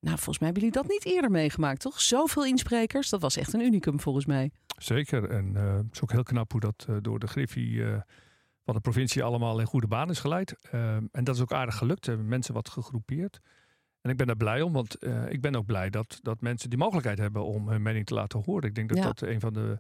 Nou, 0.05 0.17
volgens 0.17 0.39
mij 0.39 0.49
hebben 0.49 0.63
jullie 0.69 0.83
dat 0.83 0.89
niet 0.93 1.05
eerder 1.15 1.31
meegemaakt, 1.31 1.81
toch? 1.81 2.01
Zoveel 2.01 2.47
insprekers, 2.47 3.09
dat 3.09 3.21
was 3.21 3.37
echt 3.37 3.53
een 3.53 3.61
unicum 3.61 4.01
volgens 4.01 4.27
mij. 4.27 4.51
Zeker. 4.79 5.31
En 5.31 5.57
eh, 5.57 5.75
het 5.75 5.93
is 5.93 6.03
ook 6.03 6.13
heel 6.13 6.23
knap 6.23 6.53
hoe 6.53 6.61
dat 6.61 6.87
eh, 6.89 6.97
door 7.01 7.19
de 7.19 7.27
Griffie 7.27 7.85
eh, 7.85 8.01
van 8.65 8.75
de 8.75 8.81
provincie 8.81 9.23
allemaal 9.23 9.61
in 9.61 9.67
goede 9.67 9.87
baan 9.87 10.11
is 10.11 10.19
geleid. 10.21 10.57
En 11.13 11.25
dat 11.25 11.35
is 11.35 11.41
ook 11.41 11.53
aardig 11.53 11.77
gelukt. 11.77 12.07
Hebben 12.07 12.29
mensen 12.29 12.55
wat 12.55 12.69
gegroepeerd. 12.69 13.41
En 14.01 14.11
ik 14.11 14.17
ben 14.17 14.27
daar 14.27 14.37
blij 14.37 14.63
om, 14.63 14.73
want 14.73 14.97
ik 15.29 15.41
ben 15.41 15.55
ook 15.57 15.67
blij 15.67 15.91
dat, 15.91 16.19
dat 16.23 16.41
mensen 16.41 16.71
die 16.71 16.79
mogelijkheid 16.79 17.19
hebben 17.19 17.45
om 17.45 17.69
hun 17.69 17.83
mening 17.83 18.07
te 18.07 18.15
laten 18.15 18.43
horen. 18.45 18.69
Ik 18.69 18.75
denk 18.75 18.89
dat 18.89 18.99
Ja. 18.99 19.05
dat 19.05 19.21
een 19.21 19.41
van 19.41 19.53
de 19.53 19.79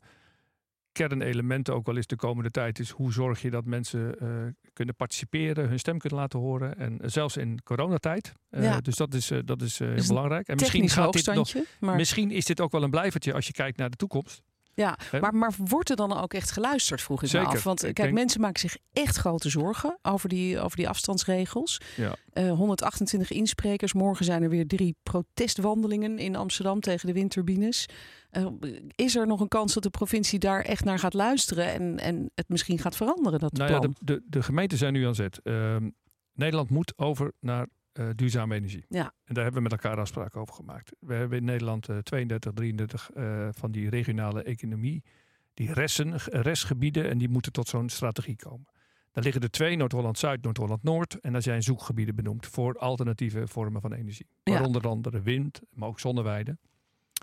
kernelementen 0.94 1.74
ook 1.74 1.86
wel 1.86 1.96
is 1.96 2.06
de 2.06 2.16
komende 2.16 2.50
tijd 2.50 2.78
is. 2.78 2.90
Hoe 2.90 3.12
zorg 3.12 3.42
je 3.42 3.50
dat 3.50 3.64
mensen 3.64 4.18
eh, 4.18 4.28
kunnen 4.72 4.94
participeren, 4.94 5.68
hun 5.68 5.78
stem 5.78 5.98
kunnen 5.98 6.18
laten 6.18 6.38
horen. 6.38 6.78
En 6.78 7.00
eh, 7.00 7.08
zelfs 7.10 7.36
in 7.36 7.62
coronatijd. 7.62 8.32
Eh, 8.50 8.62
Ja. 8.62 8.80
Dus 8.80 8.94
dat 8.96 9.14
is, 9.14 9.32
dat 9.44 9.62
is 9.62 9.78
heel 9.78 10.06
belangrijk. 10.06 10.48
En 10.48 10.56
misschien 10.56 10.88
gaat 10.88 11.12
dit 11.12 11.26
nog 11.26 11.34
hoogstandje. 11.34 11.64
Maar, 11.80 11.96
Misschien 11.96 12.30
is 12.30 12.44
dit 12.44 12.60
ook 12.60 12.72
wel 12.72 12.82
een 12.82 12.90
blijvertje 12.90 13.32
als 13.32 13.46
je 13.46 13.52
kijkt 13.52 13.78
naar 13.78 13.90
de 13.90 13.96
toekomst. 13.96 14.42
Ja, 14.74 14.98
maar, 15.20 15.34
maar 15.34 15.52
wordt 15.64 15.90
er 15.90 15.96
dan 15.96 16.16
ook 16.16 16.34
echt 16.34 16.50
geluisterd, 16.50 17.02
vroeg 17.02 17.16
ik 17.22 17.32
me 17.32 17.38
Zeker. 17.38 17.56
af. 17.56 17.62
Want 17.62 17.78
eh, 17.78 17.84
kijk, 17.92 17.96
denk- 17.96 18.12
mensen 18.18 18.40
maken 18.40 18.60
zich 18.60 18.76
echt 18.92 19.16
grote 19.16 19.48
zorgen 19.48 19.98
over 20.02 20.28
die, 20.28 20.60
over 20.60 20.76
die 20.76 20.88
afstandsregels. 20.88 21.80
Ja. 21.96 22.14
Eh, 22.32 22.52
128 22.52 23.30
insprekers. 23.30 23.92
Morgen 23.92 24.24
zijn 24.24 24.42
er 24.42 24.48
weer 24.48 24.66
drie 24.66 24.96
protestwandelingen 25.02 26.18
in 26.18 26.36
Amsterdam 26.36 26.80
tegen 26.80 27.06
de 27.06 27.12
windturbines. 27.12 27.86
Eh, 28.30 28.46
is 28.94 29.16
er 29.16 29.26
nog 29.26 29.40
een 29.40 29.48
kans 29.48 29.74
dat 29.74 29.82
de 29.82 29.90
provincie 29.90 30.38
daar 30.38 30.60
echt 30.60 30.84
naar 30.84 30.98
gaat 30.98 31.14
luisteren 31.14 31.66
en, 31.72 31.98
en 31.98 32.30
het 32.34 32.48
misschien 32.48 32.78
gaat 32.78 32.96
veranderen, 32.96 33.38
dat 33.38 33.52
Nou 33.52 33.70
ja, 33.72 33.78
plan? 33.78 33.94
de, 34.00 34.04
de, 34.14 34.22
de 34.28 34.42
gemeenten 34.42 34.78
zijn 34.78 34.92
nu 34.92 35.06
aan 35.06 35.14
zet. 35.14 35.40
Ehm, 35.42 35.90
Nederland 36.32 36.70
moet 36.70 36.92
over 36.98 37.32
naar 37.40 37.66
eh, 37.94 38.08
duurzame 38.14 38.54
energie. 38.54 38.84
Ja. 38.88 39.14
En 39.24 39.34
daar 39.34 39.44
hebben 39.44 39.62
we 39.62 39.68
met 39.68 39.82
elkaar 39.82 39.98
afspraken 39.98 40.40
over 40.40 40.54
gemaakt. 40.54 40.92
We 40.98 41.14
hebben 41.14 41.38
in 41.38 41.44
Nederland 41.44 41.88
eh, 41.88 41.98
32, 41.98 42.52
33 42.52 43.10
eh, 43.10 43.48
van 43.50 43.70
die 43.70 43.88
regionale 43.88 44.42
economie, 44.42 45.02
die 45.54 45.72
resten, 45.72 46.16
restgebieden, 46.18 47.10
en 47.10 47.18
die 47.18 47.28
moeten 47.28 47.52
tot 47.52 47.68
zo'n 47.68 47.88
strategie 47.88 48.36
komen. 48.36 48.66
Daar 49.12 49.24
liggen 49.24 49.42
er 49.42 49.50
twee, 49.50 49.76
Noord-Holland-Zuid, 49.76 50.42
Noord-Holland-Noord. 50.42 51.20
En 51.20 51.32
daar 51.32 51.42
zijn 51.42 51.62
zoekgebieden 51.62 52.14
benoemd 52.14 52.46
voor 52.46 52.78
alternatieve 52.78 53.46
vormen 53.46 53.80
van 53.80 53.92
energie. 53.92 54.26
Ja. 54.42 54.52
Waaronder 54.52 54.88
andere 54.88 55.22
wind, 55.22 55.60
maar 55.70 55.88
ook 55.88 56.00
zonneweiden. 56.00 56.58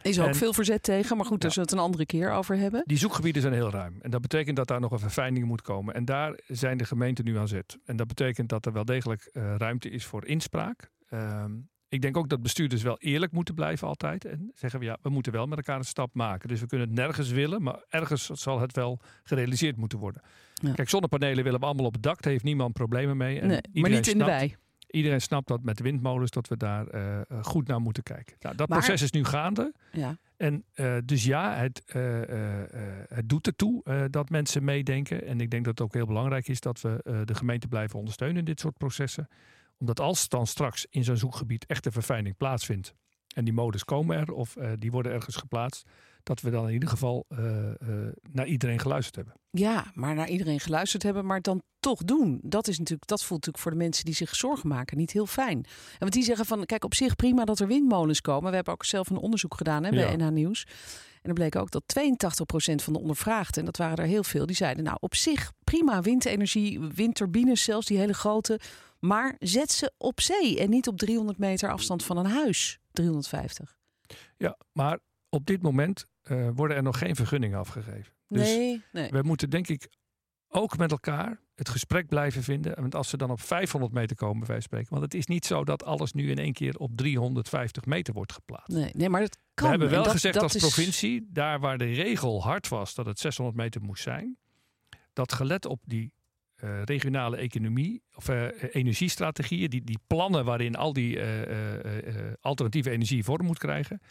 Is 0.01 0.17
er 0.17 0.25
ook 0.27 0.36
veel 0.36 0.53
verzet 0.53 0.83
tegen, 0.83 1.17
maar 1.17 1.25
goed, 1.25 1.41
daar 1.41 1.50
Ja. 1.50 1.53
zullen 1.55 1.69
we 1.69 1.75
het 1.75 1.79
een 1.86 1.91
andere 1.91 2.05
keer 2.05 2.31
over 2.31 2.57
hebben. 2.57 2.83
Die 2.86 2.98
zoekgebieden 2.98 3.41
zijn 3.41 3.53
heel 3.53 3.69
ruim. 3.71 3.98
En 4.01 4.12
dat 4.12 4.21
betekent 4.21 4.55
dat 4.55 4.67
daar 4.67 4.79
nog 4.79 4.91
een 4.91 5.00
verfijning 5.00 5.45
moet 5.45 5.62
komen. 5.62 5.93
En 5.93 6.05
daar 6.05 6.39
zijn 6.48 6.77
de 6.77 6.86
gemeenten 6.86 7.25
nu 7.25 7.38
aan 7.38 7.48
zet. 7.48 7.77
En 7.86 7.95
dat 7.95 8.07
betekent 8.07 8.50
dat 8.50 8.65
er 8.65 8.74
wel 8.74 8.86
degelijk 8.86 9.29
eh, 9.33 9.55
ruimte 9.57 9.89
is 9.89 10.05
voor 10.05 10.25
inspraak. 10.25 10.89
Ehm, 11.10 11.51
ik 11.89 12.01
denk 12.01 12.17
ook 12.17 12.29
dat 12.29 12.41
bestuurders 12.41 12.81
wel 12.81 12.98
eerlijk 13.00 13.31
moeten 13.31 13.55
blijven 13.55 13.88
altijd. 13.88 14.25
En 14.25 14.51
zeggen 14.55 14.79
we 14.79 14.86
ja, 14.86 14.98
we 15.01 15.10
moeten 15.10 15.31
wel 15.31 15.45
met 15.48 15.57
elkaar 15.57 15.77
een 15.77 15.83
stap 15.83 16.13
maken. 16.13 16.48
Dus 16.48 16.60
we 16.60 16.67
kunnen 16.67 16.88
het 16.88 16.95
nergens 16.98 17.29
willen, 17.29 17.63
maar 17.63 17.83
ergens 17.89 18.25
zal 18.25 18.60
het 18.60 18.75
wel 18.75 19.00
gerealiseerd 19.24 19.77
moeten 19.77 20.00
worden. 20.00 20.21
Ja. 20.53 20.74
Kijk, 20.74 20.89
zonnepanelen 20.89 21.43
willen 21.43 21.60
we 21.60 21.65
allemaal 21.65 21.86
op 21.86 21.93
het 21.93 22.03
dak. 22.03 22.21
Daar 22.21 22.31
heeft 22.31 22.43
niemand 22.43 22.74
problemen 22.74 23.17
mee. 23.17 23.39
En 23.39 23.48
Nee, 23.48 23.62
maar 23.71 23.89
niet 23.89 24.07
in 24.07 24.17
de 24.17 24.25
wei. 24.25 24.55
Iedereen 24.91 25.21
snapt 25.21 25.48
dat 25.48 25.63
met 25.63 25.79
windmolens 25.79 26.31
dat 26.31 26.48
we 26.48 26.57
daar 26.57 26.88
eh, 26.88 27.19
eh, 27.19 27.24
goed 27.41 27.67
naar 27.67 27.81
moeten 27.81 28.03
kijken. 28.03 28.36
Nou, 28.39 28.55
dat 28.55 28.69
Maar- 28.69 28.77
proces 28.77 29.01
is 29.01 29.12
nu 29.12 29.24
gaande. 29.24 29.74
Ja. 29.91 30.17
En 30.38 30.63
eh, 30.74 30.98
dus 31.05 31.24
ja, 31.24 31.53
het, 31.55 31.83
eh, 31.86 32.01
het 33.07 33.29
doet 33.29 33.48
ertoe 33.48 34.07
dat 34.10 34.29
mensen 34.29 34.63
meedenken. 34.63 35.25
En 35.25 35.41
ik 35.41 35.50
denk 35.51 35.65
dat 35.65 35.77
het 35.77 35.88
ook 35.88 35.93
heel 35.93 36.05
belangrijk 36.05 36.48
is 36.48 36.60
dat 36.60 36.81
we 36.81 37.21
de 37.25 37.36
gemeente 37.36 37.67
blijven 37.67 38.00
ondersteunen 38.00 38.38
in 38.38 38.45
dit 38.45 38.60
soort 38.60 38.77
processen. 38.77 39.27
Omdat 39.77 40.00
als 40.00 40.29
dan 40.29 40.48
straks 40.48 40.86
in 40.89 41.03
zo'n 41.03 41.17
zoekgebied 41.17 41.65
echt 41.65 41.86
een 41.86 41.91
verfijning 41.91 42.38
plaatsvindt. 42.38 42.93
En 43.36 43.43
die 43.45 43.53
modus 43.53 43.83
komen 43.86 44.17
er 44.17 44.31
of 44.33 44.55
die 44.79 44.91
worden 44.91 45.12
ergens 45.12 45.36
geplaatst. 45.36 45.89
Dat 46.23 46.41
we 46.41 46.49
dan 46.49 46.67
in 46.67 46.73
ieder 46.73 46.89
geval 46.89 47.25
eh, 47.27 47.69
eh, 47.69 47.75
naar 48.31 48.45
iedereen 48.47 48.79
geluisterd 48.79 49.15
hebben. 49.15 49.33
Ja, 49.49 49.91
maar 49.93 50.15
naar 50.15 50.29
iedereen 50.29 50.59
geluisterd 50.59 51.03
hebben, 51.03 51.25
maar 51.25 51.41
dan 51.41 51.61
toch 51.79 52.03
doen. 52.03 52.39
Dat 52.43 52.67
is 52.67 52.77
natuurlijk, 52.77 53.07
dat 53.07 53.19
voelt 53.23 53.45
natuurlijk 53.45 53.63
voor 53.63 53.71
de 53.71 53.77
mensen 53.77 54.05
die 54.05 54.13
zich 54.13 54.35
zorgen 54.35 54.69
maken 54.69 54.97
niet 54.97 55.11
heel 55.11 55.25
fijn. 55.25 55.57
En 55.57 55.99
want 55.99 56.13
die 56.13 56.23
zeggen 56.23 56.45
van, 56.45 56.65
kijk, 56.65 56.83
op 56.83 56.93
zich 56.93 57.15
prima 57.15 57.45
dat 57.45 57.59
er 57.59 57.67
windmolens 57.67 58.21
komen. 58.21 58.49
We 58.49 58.55
hebben 58.55 58.73
ook 58.73 58.85
zelf 58.85 59.09
een 59.09 59.17
onderzoek 59.17 59.55
gedaan 59.55 59.83
hè, 59.83 59.89
bij 59.89 59.99
Ja. 59.99 60.15
NH 60.15 60.29
Nieuws. 60.31 60.67
En 61.21 61.29
er 61.29 61.33
bleek 61.33 61.55
ook 61.55 61.71
dat 61.71 61.83
82% 61.83 62.83
van 62.83 62.93
de 62.93 62.99
ondervraagden, 62.99 63.59
en 63.59 63.65
dat 63.65 63.77
waren 63.77 63.97
er 63.97 64.05
heel 64.05 64.23
veel, 64.23 64.45
die 64.45 64.55
zeiden, 64.55 64.83
nou 64.83 64.97
op 64.99 65.15
zich 65.15 65.51
prima 65.63 66.01
windenergie, 66.01 66.79
windturbines 66.79 67.63
zelfs, 67.63 67.87
die 67.87 67.97
hele 67.97 68.13
grote. 68.13 68.59
Maar 68.99 69.35
zet 69.39 69.71
ze 69.71 69.91
op 69.97 70.21
zee 70.21 70.59
en 70.59 70.69
niet 70.69 70.87
op 70.87 70.97
300 70.97 71.37
meter 71.37 71.71
afstand 71.71 72.03
van 72.03 72.17
een 72.17 72.25
huis. 72.25 72.79
350. 72.91 73.75
Ja, 74.37 74.57
maar 74.71 74.99
op 75.29 75.45
dit 75.45 75.61
moment 75.61 76.05
eh, 76.21 76.47
worden 76.55 76.77
er 76.77 76.83
nog 76.83 76.97
geen 76.97 77.15
vergunningen 77.15 77.59
afgegeven. 77.59 78.13
Dus 78.27 78.47
Nee, 78.55 78.81
nee. 78.91 79.09
we 79.09 79.21
moeten 79.21 79.49
denk 79.49 79.67
ik 79.67 79.89
ook 80.47 80.77
met 80.77 80.91
elkaar 80.91 81.39
het 81.55 81.69
gesprek 81.69 82.07
blijven 82.07 82.43
vinden. 82.43 82.81
Want 82.81 82.95
als 82.95 83.09
ze 83.09 83.17
dan 83.17 83.31
op 83.31 83.41
500 83.41 83.93
meter 83.93 84.15
komen, 84.15 84.37
bij 84.39 84.47
wijze 84.47 84.61
van 84.61 84.77
spreken. 84.77 84.89
Want 84.99 85.11
het 85.11 85.13
is 85.21 85.25
niet 85.27 85.45
zo 85.45 85.63
dat 85.63 85.83
alles 85.83 86.13
nu 86.13 86.29
in 86.29 86.37
één 86.37 86.53
keer 86.53 86.77
op 86.77 86.91
350 86.95 87.85
meter 87.85 88.13
wordt 88.13 88.31
geplaatst. 88.33 88.67
Nee, 88.67 88.89
nee, 88.93 89.09
maar 89.09 89.21
dat 89.21 89.37
kan. 89.53 89.63
We 89.65 89.69
hebben 89.69 89.87
En 89.87 89.93
wel 89.93 90.03
dat- 90.03 90.11
gezegd 90.13 90.33
dat 90.33 90.43
als 90.43 90.55
is- 90.55 90.61
provincie, 90.61 91.27
daar 91.29 91.59
waar 91.59 91.77
de 91.77 91.85
regel 91.93 92.43
hard 92.43 92.67
was 92.67 92.95
dat 92.95 93.05
het 93.05 93.19
600 93.19 93.57
meter 93.57 93.81
moest 93.81 94.03
zijn, 94.03 94.37
dat 95.13 95.33
gelet 95.33 95.65
op 95.65 95.81
die 95.85 96.13
eh, 96.55 96.83
regionale 96.83 97.37
economie 97.37 98.03
of 98.15 98.29
eh, 98.29 98.47
energiestrategieën, 98.71 99.69
die, 99.69 99.83
die 99.83 99.99
plannen 100.07 100.45
waarin 100.45 100.75
al 100.75 100.93
die 100.93 101.19
alternatieve 102.41 102.89
energie 102.89 103.23
vorm 103.23 103.45
moet 103.45 103.57
krijgen, 103.57 104.01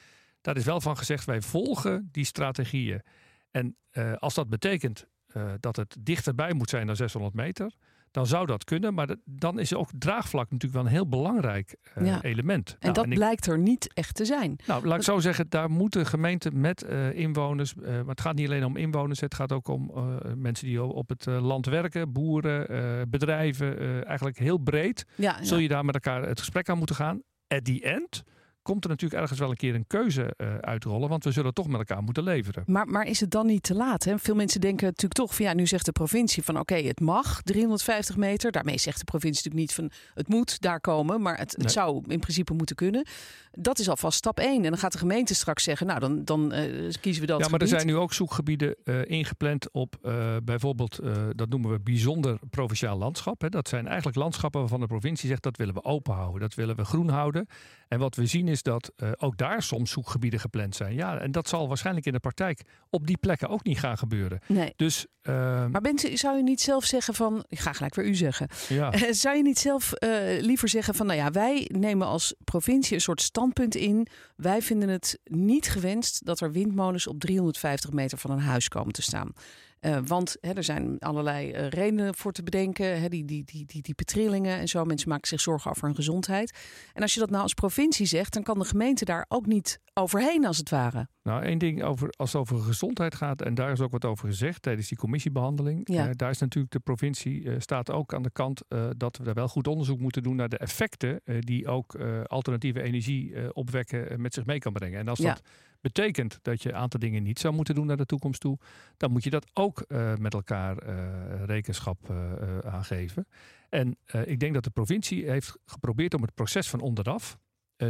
daar 0.40 0.56
is 0.56 0.64
wel 0.64 0.80
van 0.80 0.96
gezegd 0.96 1.24
wij 1.24 1.42
volgen 1.42 2.08
die 2.12 2.24
strategieën. 2.24 3.02
En 3.50 3.76
eh, 3.90 4.12
als 4.12 4.34
dat 4.34 4.48
betekent 4.48 5.06
eh, 5.26 5.44
dat 5.60 5.76
het 5.76 5.96
dichterbij 6.00 6.52
moet 6.52 6.70
zijn 6.70 6.86
dan 6.86 6.96
600 6.96 7.34
meter, 7.34 7.72
dan 8.10 8.26
zou 8.26 8.46
dat 8.46 8.64
kunnen. 8.64 8.94
Maar 8.94 9.06
dat- 9.06 9.18
dan 9.24 9.58
is 9.58 9.74
ook 9.74 9.88
draagvlak 9.98 10.50
natuurlijk 10.50 10.72
wel 10.72 10.82
een 10.90 10.96
heel 10.96 11.08
belangrijk 11.08 11.76
eh, 11.94 12.06
Ja. 12.06 12.22
element. 12.22 12.68
En 12.70 12.76
Nou, 12.80 12.92
dat 12.94 13.04
ik- 13.06 13.14
blijkt 13.14 13.46
er 13.46 13.58
niet 13.58 13.90
echt 13.94 14.14
te 14.14 14.24
zijn. 14.24 14.56
nou, 14.66 14.86
laat 14.86 14.96
ik 14.98 15.04
zo 15.04 15.18
zeggen, 15.18 15.48
daar 15.48 15.70
moeten 15.70 16.06
gemeenten 16.06 16.60
met 16.60 16.82
inwoners, 17.14 17.74
maar 17.74 18.04
het 18.06 18.20
gaat 18.20 18.34
niet 18.34 18.46
alleen 18.46 18.64
om 18.64 18.76
inwoners, 18.76 19.20
het 19.20 19.34
gaat 19.34 19.52
ook 19.52 19.68
om 19.68 19.90
mensen 20.36 20.66
die 20.66 20.82
op 20.82 21.08
het 21.08 21.26
land 21.26 21.66
werken, 21.66 22.12
boeren, 22.12 23.10
bedrijven, 23.10 24.04
eigenlijk 24.06 24.38
heel 24.38 24.58
breed. 24.58 25.04
Ja, 25.14 25.36
ja. 25.38 25.44
Zul 25.44 25.58
je 25.58 25.68
daar 25.68 25.84
met 25.84 25.94
elkaar 25.94 26.22
het 26.28 26.38
gesprek 26.38 26.68
aan 26.68 26.78
moeten 26.78 26.96
gaan. 26.96 27.22
At 27.48 27.64
the 27.64 27.80
end 27.82 28.22
komt 28.62 28.84
er 28.84 28.90
natuurlijk 28.90 29.20
ergens 29.20 29.38
wel 29.38 29.50
een 29.50 29.56
keer 29.56 29.74
een 29.74 29.86
keuze 29.86 30.34
eh, 30.36 30.54
uitrollen, 30.58 31.08
want 31.08 31.24
we 31.24 31.32
zullen 31.32 31.54
toch 31.54 31.66
met 31.68 31.78
elkaar 31.78 32.02
moeten 32.02 32.22
leveren. 32.22 32.62
Maar, 32.66 32.86
maar 32.86 33.06
is 33.06 33.20
het 33.20 33.30
dan 33.30 33.46
niet 33.46 33.62
te 33.62 33.74
laat? 33.74 34.04
Hè? 34.04 34.18
Veel 34.18 34.34
mensen 34.34 34.60
denken 34.60 34.86
natuurlijk 34.86 35.14
toch 35.14 35.34
van 35.34 35.44
ja, 35.44 35.54
nu 35.54 35.66
zegt 35.66 35.84
de 35.84 35.92
provincie 35.92 36.42
van 36.42 36.58
oké, 36.58 36.74
het 36.74 37.00
mag 37.00 37.42
350 37.42 38.16
meter. 38.16 38.52
Daarmee 38.52 38.78
zegt 38.78 38.98
de 38.98 39.04
provincie 39.04 39.50
natuurlijk 39.50 39.78
niet 39.78 39.90
van 39.90 40.10
het 40.14 40.28
moet 40.28 40.60
daar 40.60 40.80
komen, 40.80 41.22
maar 41.22 41.38
het, 41.38 41.50
het 41.50 41.58
Nee. 41.60 41.68
zou 41.68 42.04
in 42.06 42.20
principe 42.20 42.54
moeten 42.54 42.76
kunnen. 42.76 43.06
Dat 43.52 43.78
is 43.78 43.88
alvast 43.88 44.18
stap 44.18 44.38
1. 44.38 44.56
En 44.64 44.70
dan 44.70 44.78
gaat 44.78 44.92
de 44.92 44.98
gemeente 44.98 45.34
straks 45.34 45.64
zeggen, 45.64 45.86
nou 45.86 46.00
dan, 46.00 46.24
dan 46.24 46.52
eh, 46.52 46.90
kiezen 47.00 47.20
we 47.20 47.26
dat 47.28 47.40
ja, 47.40 47.48
maar 47.48 47.60
er 47.60 47.68
zijn 47.68 47.86
nu 47.86 47.96
ook 47.96 48.12
zoekgebieden 48.12 48.76
eh, 48.84 49.04
ingepland 49.04 49.70
op 49.72 49.98
bijvoorbeeld, 50.44 50.98
dat 51.36 51.48
noemen 51.48 51.70
we 51.70 51.80
bijzonder 51.80 52.38
provinciaal 52.50 52.98
landschap. 52.98 53.40
Hè. 53.40 53.48
Dat 53.48 53.68
zijn 53.68 53.86
eigenlijk 53.86 54.16
landschappen 54.16 54.60
waarvan 54.60 54.80
de 54.80 54.86
provincie 54.86 55.28
zegt 55.28 55.42
dat 55.42 55.56
willen 55.56 55.74
we 55.74 55.84
open 55.84 56.14
houden, 56.14 56.40
dat 56.40 56.54
willen 56.54 56.76
we 56.76 56.84
groen 56.84 57.08
houden. 57.08 57.46
En 57.90 57.98
wat 57.98 58.14
we 58.16 58.26
zien 58.26 58.48
is 58.48 58.62
dat 58.62 58.92
eh, 58.96 59.10
ook 59.18 59.36
daar 59.36 59.62
soms 59.62 59.90
zoekgebieden 59.90 60.40
gepland 60.40 60.76
zijn. 60.76 60.94
Ja, 60.94 61.18
en 61.18 61.32
dat 61.32 61.48
zal 61.48 61.68
waarschijnlijk 61.68 62.06
in 62.06 62.12
de 62.12 62.18
praktijk 62.18 62.62
op 62.90 63.06
die 63.06 63.16
plekken 63.18 63.48
ook 63.48 63.64
niet 63.64 63.78
gaan 63.78 63.98
gebeuren. 63.98 64.40
Nee. 64.46 64.72
Dus 64.76 65.06
eh, 65.22 65.66
Maar 65.66 65.80
mensen, 65.80 66.18
zou 66.18 66.36
je 66.36 66.42
niet 66.42 66.60
zelf 66.60 66.84
zeggen 66.84 67.14
van, 67.14 67.44
ik 67.48 67.58
ga 67.58 67.72
gelijk 67.72 67.94
weer 67.94 68.06
u 68.06 68.14
zeggen. 68.14 68.48
ja. 68.68 68.92
Eh, 68.92 69.12
Zou 69.12 69.36
je 69.36 69.42
niet 69.42 69.58
zelf 69.58 69.92
eh, 69.92 70.42
liever 70.42 70.68
zeggen 70.68 70.94
van, 70.94 71.06
nou 71.06 71.18
ja, 71.18 71.30
wij 71.30 71.68
nemen 71.72 72.06
als 72.06 72.34
provincie 72.44 72.94
een 72.94 73.00
soort 73.00 73.20
standpunt 73.22 73.74
in. 73.74 74.06
Wij 74.36 74.62
vinden 74.62 74.88
het 74.88 75.18
niet 75.24 75.68
gewenst 75.68 76.24
dat 76.26 76.40
er 76.40 76.52
windmolens 76.52 77.06
op 77.06 77.20
350 77.20 77.92
meter 77.92 78.18
van 78.18 78.30
een 78.30 78.40
huis 78.40 78.68
komen 78.68 78.92
te 78.92 79.02
staan. 79.02 79.32
Eh, 79.80 79.98
want 80.04 80.36
hè, 80.40 80.52
er 80.52 80.64
zijn 80.64 80.98
allerlei 80.98 81.50
eh, 81.50 81.68
redenen 81.68 82.14
voor 82.14 82.32
te 82.32 82.42
bedenken. 82.42 83.00
Hè, 83.00 83.08
die, 83.08 83.24
die, 83.24 83.44
die, 83.44 83.66
die 83.66 83.82
diepe 83.82 84.04
trillingen 84.04 84.58
en 84.58 84.68
zo. 84.68 84.84
Mensen 84.84 85.08
maken 85.08 85.28
zich 85.28 85.40
zorgen 85.40 85.70
over 85.70 85.84
hun 85.84 85.94
gezondheid. 85.94 86.58
En 86.92 87.02
als 87.02 87.14
je 87.14 87.20
dat 87.20 87.30
nou 87.30 87.42
als 87.42 87.54
provincie 87.54 88.06
zegt, 88.06 88.32
dan 88.32 88.42
kan 88.42 88.58
de 88.58 88.64
gemeente 88.64 89.04
daar 89.04 89.24
ook 89.28 89.46
niet 89.46 89.80
overheen 89.94 90.46
als 90.46 90.56
het 90.56 90.70
ware. 90.70 91.08
Nou, 91.22 91.42
één 91.42 91.58
ding 91.58 91.82
over, 91.82 92.08
als 92.16 92.32
het 92.32 92.40
over 92.40 92.58
gezondheid 92.58 93.14
gaat, 93.14 93.42
en 93.42 93.54
daar 93.54 93.72
is 93.72 93.80
ook 93.80 93.92
wat 93.92 94.04
over 94.04 94.28
gezegd 94.28 94.62
tijdens 94.62 94.88
die 94.88 94.98
commissiebehandeling. 94.98 95.80
Ja. 95.92 96.08
Eh, 96.08 96.10
daar 96.16 96.30
is 96.30 96.38
natuurlijk 96.38 96.72
de 96.72 96.80
provincie 96.80 97.60
staat 97.60 97.90
ook 97.90 98.14
aan 98.14 98.22
de 98.22 98.30
kant 98.30 98.62
dat 98.96 99.16
we 99.16 99.24
daar 99.24 99.34
wel 99.34 99.48
goed 99.48 99.66
onderzoek 99.66 100.00
moeten 100.00 100.22
doen 100.22 100.36
naar 100.36 100.48
de 100.48 100.58
effecten 100.58 101.20
die 101.38 101.66
ook 101.68 101.94
alternatieve 102.26 102.82
energie 102.82 103.54
opwekken 103.54 104.20
met 104.20 104.34
zich 104.34 104.46
mee 104.46 104.58
kan 104.58 104.72
brengen. 104.72 104.98
En 104.98 105.08
als 105.08 105.18
Ja. 105.18 105.28
dat 105.28 105.42
betekent 105.80 106.38
dat 106.42 106.62
je 106.62 106.68
een 106.68 106.76
aantal 106.76 107.00
dingen 107.00 107.22
niet 107.22 107.38
zou 107.38 107.54
moeten 107.54 107.74
doen 107.74 107.86
naar 107.86 107.96
de 107.96 108.06
toekomst 108.06 108.40
toe, 108.40 108.58
dan 108.96 109.10
moet 109.10 109.24
je 109.24 109.30
dat 109.30 109.46
ook 109.52 109.80
eh, 109.80 110.14
met 110.16 110.34
elkaar 110.34 110.78
eh, 110.78 111.44
rekenschap 111.44 112.10
eh, 112.10 112.58
aangeven. 112.58 113.26
En 113.68 113.96
ik 114.24 114.40
denk 114.40 114.54
dat 114.54 114.64
de 114.64 114.70
provincie 114.70 115.30
heeft 115.30 115.56
geprobeerd 115.64 116.14
om 116.14 116.22
het 116.22 116.34
proces 116.34 116.68
van 116.68 116.80
onderaf 116.80 117.38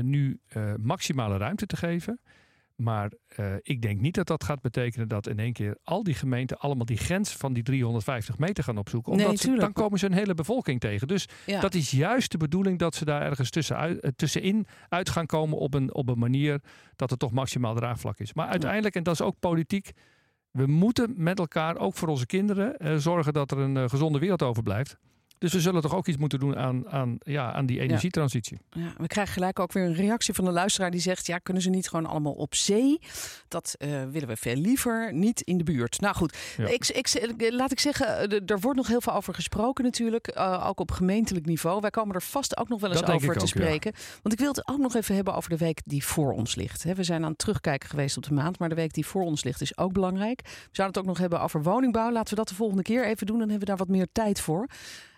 nu 0.01 0.41
maximale 0.81 1.37
ruimte 1.37 1.67
te 1.67 1.77
geven. 1.77 2.21
Maar 2.81 3.13
eh, 3.27 3.55
ik 3.63 3.83
denk 3.83 4.01
niet 4.01 4.15
dat 4.15 4.27
dat 4.27 4.45
gaat 4.45 4.61
betekenen 4.61 5.09
dat 5.09 5.27
in 5.27 5.39
één 5.39 5.53
keer 5.53 5.77
al 5.85 6.03
die 6.03 6.15
gemeenten 6.15 6.59
allemaal 6.59 6.85
die 6.87 6.97
grens 6.97 7.33
van 7.37 7.53
die 7.53 7.63
350 7.63 8.39
meter 8.39 8.65
gaan 8.65 8.79
opzoeken. 8.79 9.17
Nee, 9.17 9.25
Omdat 9.25 9.41
ze, 9.41 9.55
dan 9.55 9.73
komen 9.73 9.99
ze 9.99 10.07
een 10.07 10.13
hele 10.13 10.35
bevolking 10.35 10.81
tegen. 10.81 11.09
Dus 11.09 11.29
Ja. 11.47 11.61
dat 11.61 11.75
is 11.75 11.91
juist 11.91 12.31
de 12.31 12.39
bedoeling 12.39 12.79
dat 12.79 12.95
ze 12.95 13.05
daar 13.05 13.23
ergens 13.23 13.51
tussenuit, 13.51 14.01
eh, 14.01 14.11
tussenin 14.17 14.67
uit 14.89 15.09
gaan 15.11 15.27
komen 15.27 15.59
op 15.59 15.75
een, 15.75 15.95
op 15.95 16.09
een 16.09 16.19
manier 16.19 16.61
dat 16.97 17.11
het 17.11 17.19
toch 17.19 17.33
maximaal 17.33 17.75
draagvlak 17.75 18.19
is. 18.19 18.33
Maar 18.35 18.49
uiteindelijk, 18.49 18.95
en 18.95 19.03
dat 19.03 19.15
is 19.15 19.23
ook 19.23 19.39
politiek, 19.39 19.91
we 20.51 20.67
moeten 20.67 21.13
met 21.17 21.39
elkaar, 21.39 21.77
ook 21.79 21.95
voor 21.95 22.09
onze 22.09 22.27
kinderen, 22.27 22.77
eh, 22.77 22.97
zorgen 22.97 23.33
dat 23.33 23.51
er 23.51 23.59
een 23.59 23.91
gezonde 23.91 24.19
wereld 24.19 24.43
overblijft. 24.43 24.99
Dus 25.41 25.53
we 25.53 25.61
zullen 25.61 25.83
toch 25.83 25.95
ook 25.95 26.07
iets 26.07 26.17
moeten 26.17 26.39
doen 26.39 26.57
aan, 26.57 26.89
aan, 26.89 27.19
ja, 27.23 27.53
aan 27.53 27.67
die 27.67 27.81
energietransitie. 27.81 28.59
Ja, 28.71 28.93
we 28.99 29.07
krijgen 29.07 29.33
gelijk 29.33 29.59
ook 29.59 29.73
weer 29.73 29.85
een 29.85 29.95
reactie 29.95 30.35
van 30.35 30.45
de 30.45 30.51
luisteraar 30.51 30.91
die 30.91 31.01
zegt: 31.01 31.27
Ja, 31.27 31.39
kunnen 31.39 31.63
ze 31.63 31.71
niet 31.71 31.89
gewoon 31.89 32.07
allemaal 32.07 32.33
op 32.33 32.55
zee? 32.55 32.99
Dat 33.49 33.75
eh, 33.79 33.89
willen 34.11 34.29
we 34.29 34.37
veel 34.37 34.55
liever, 34.55 35.13
niet 35.15 35.41
in 35.41 35.59
de 35.59 35.65
buurt. 35.65 36.01
Nou 36.01 36.15
goed, 36.15 36.37
Ja. 36.57 36.67
ik, 36.69 36.89
ik, 36.89 37.51
laat 37.53 37.73
ik 37.73 37.81
zeggen, 37.81 38.31
eh, 38.31 38.41
er 38.47 38.61
wordt 38.61 38.77
nog 38.79 38.87
heel 38.87 39.01
veel 39.01 39.13
over 39.13 39.35
gesproken, 39.35 39.85
natuurlijk. 39.85 40.27
eh, 40.27 40.67
ook 40.69 40.81
op 40.81 40.91
gemeentelijk 40.91 41.47
niveau. 41.47 41.81
Wij 41.81 41.91
komen 41.91 42.15
er 42.15 42.23
vast 42.23 42.57
ook 42.57 42.69
nog 42.69 42.81
wel 42.81 42.91
eens 42.91 43.01
Dat 43.01 43.11
over 43.11 43.27
te 43.27 43.35
ook, 43.35 43.41
ja. 43.41 43.47
spreken. 43.47 43.93
Want 44.23 44.35
ik 44.35 44.41
wil 44.41 44.49
het 44.49 44.69
ook 44.69 44.79
nog 44.79 44.95
even 44.95 45.15
hebben 45.15 45.35
over 45.35 45.51
de 45.51 45.57
week 45.57 45.81
die 45.85 46.05
voor 46.05 46.33
ons 46.33 46.55
ligt. 46.55 46.83
We 46.83 47.03
zijn 47.03 47.23
aan 47.25 47.31
het 47.31 47.39
terugkijken 47.39 47.89
geweest 47.89 48.17
op 48.17 48.23
de 48.23 48.35
maand, 48.35 48.59
maar 48.59 48.69
de 48.69 48.75
week 48.75 48.93
die 48.93 49.07
voor 49.07 49.23
ons 49.23 49.45
ligt 49.45 49.61
is 49.61 49.79
ook 49.79 49.93
belangrijk. 49.93 50.41
We 50.43 50.51
zouden 50.73 50.87
het 50.87 50.99
ook 50.99 51.05
nog 51.05 51.19
hebben 51.19 51.41
over 51.41 51.63
woningbouw. 51.63 52.11
Laten 52.13 52.31
we 52.31 52.37
dat 52.37 52.49
de 52.49 52.55
volgende 52.55 52.83
keer 52.83 53.07
even 53.07 53.27
doen. 53.27 53.39
Dan 53.39 53.49
hebben 53.49 53.69
we 53.69 53.75
daar 53.75 53.87
wat 53.87 53.97
meer 53.97 54.07
tijd 54.13 54.41
voor. 54.41 54.69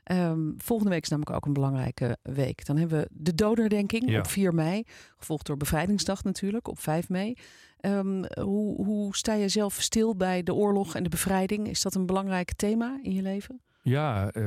Ehm, 0.02 0.50
volgende 0.56 0.90
week 0.92 1.02
is 1.02 1.08
namelijk 1.08 1.36
ook 1.36 1.46
een 1.46 1.52
belangrijke 1.52 2.16
week. 2.22 2.64
Dan 2.66 2.76
hebben 2.76 2.98
we 3.00 3.08
de 3.12 3.34
dodenherdenking 3.34 4.10
Ja. 4.10 4.18
op 4.18 4.26
4 4.26 4.54
mei. 4.54 4.82
Gevolgd 5.16 5.46
door 5.46 5.56
Bevrijdingsdag 5.56 6.24
natuurlijk 6.24 6.68
op 6.68 6.78
5 6.78 7.08
mei. 7.08 7.34
Ehm, 7.76 8.24
hoe, 8.40 8.84
hoe 8.84 9.16
sta 9.16 9.32
je 9.34 9.48
zelf 9.48 9.74
stil 9.80 10.16
bij 10.16 10.42
de 10.42 10.54
oorlog 10.54 10.94
en 10.94 11.02
de 11.02 11.08
bevrijding? 11.08 11.68
Is 11.68 11.82
dat 11.82 11.94
een 11.94 12.06
belangrijk 12.06 12.52
thema 12.54 12.98
in 13.02 13.12
je 13.12 13.22
leven? 13.22 13.60
Ja, 13.82 14.30
eh, 14.30 14.44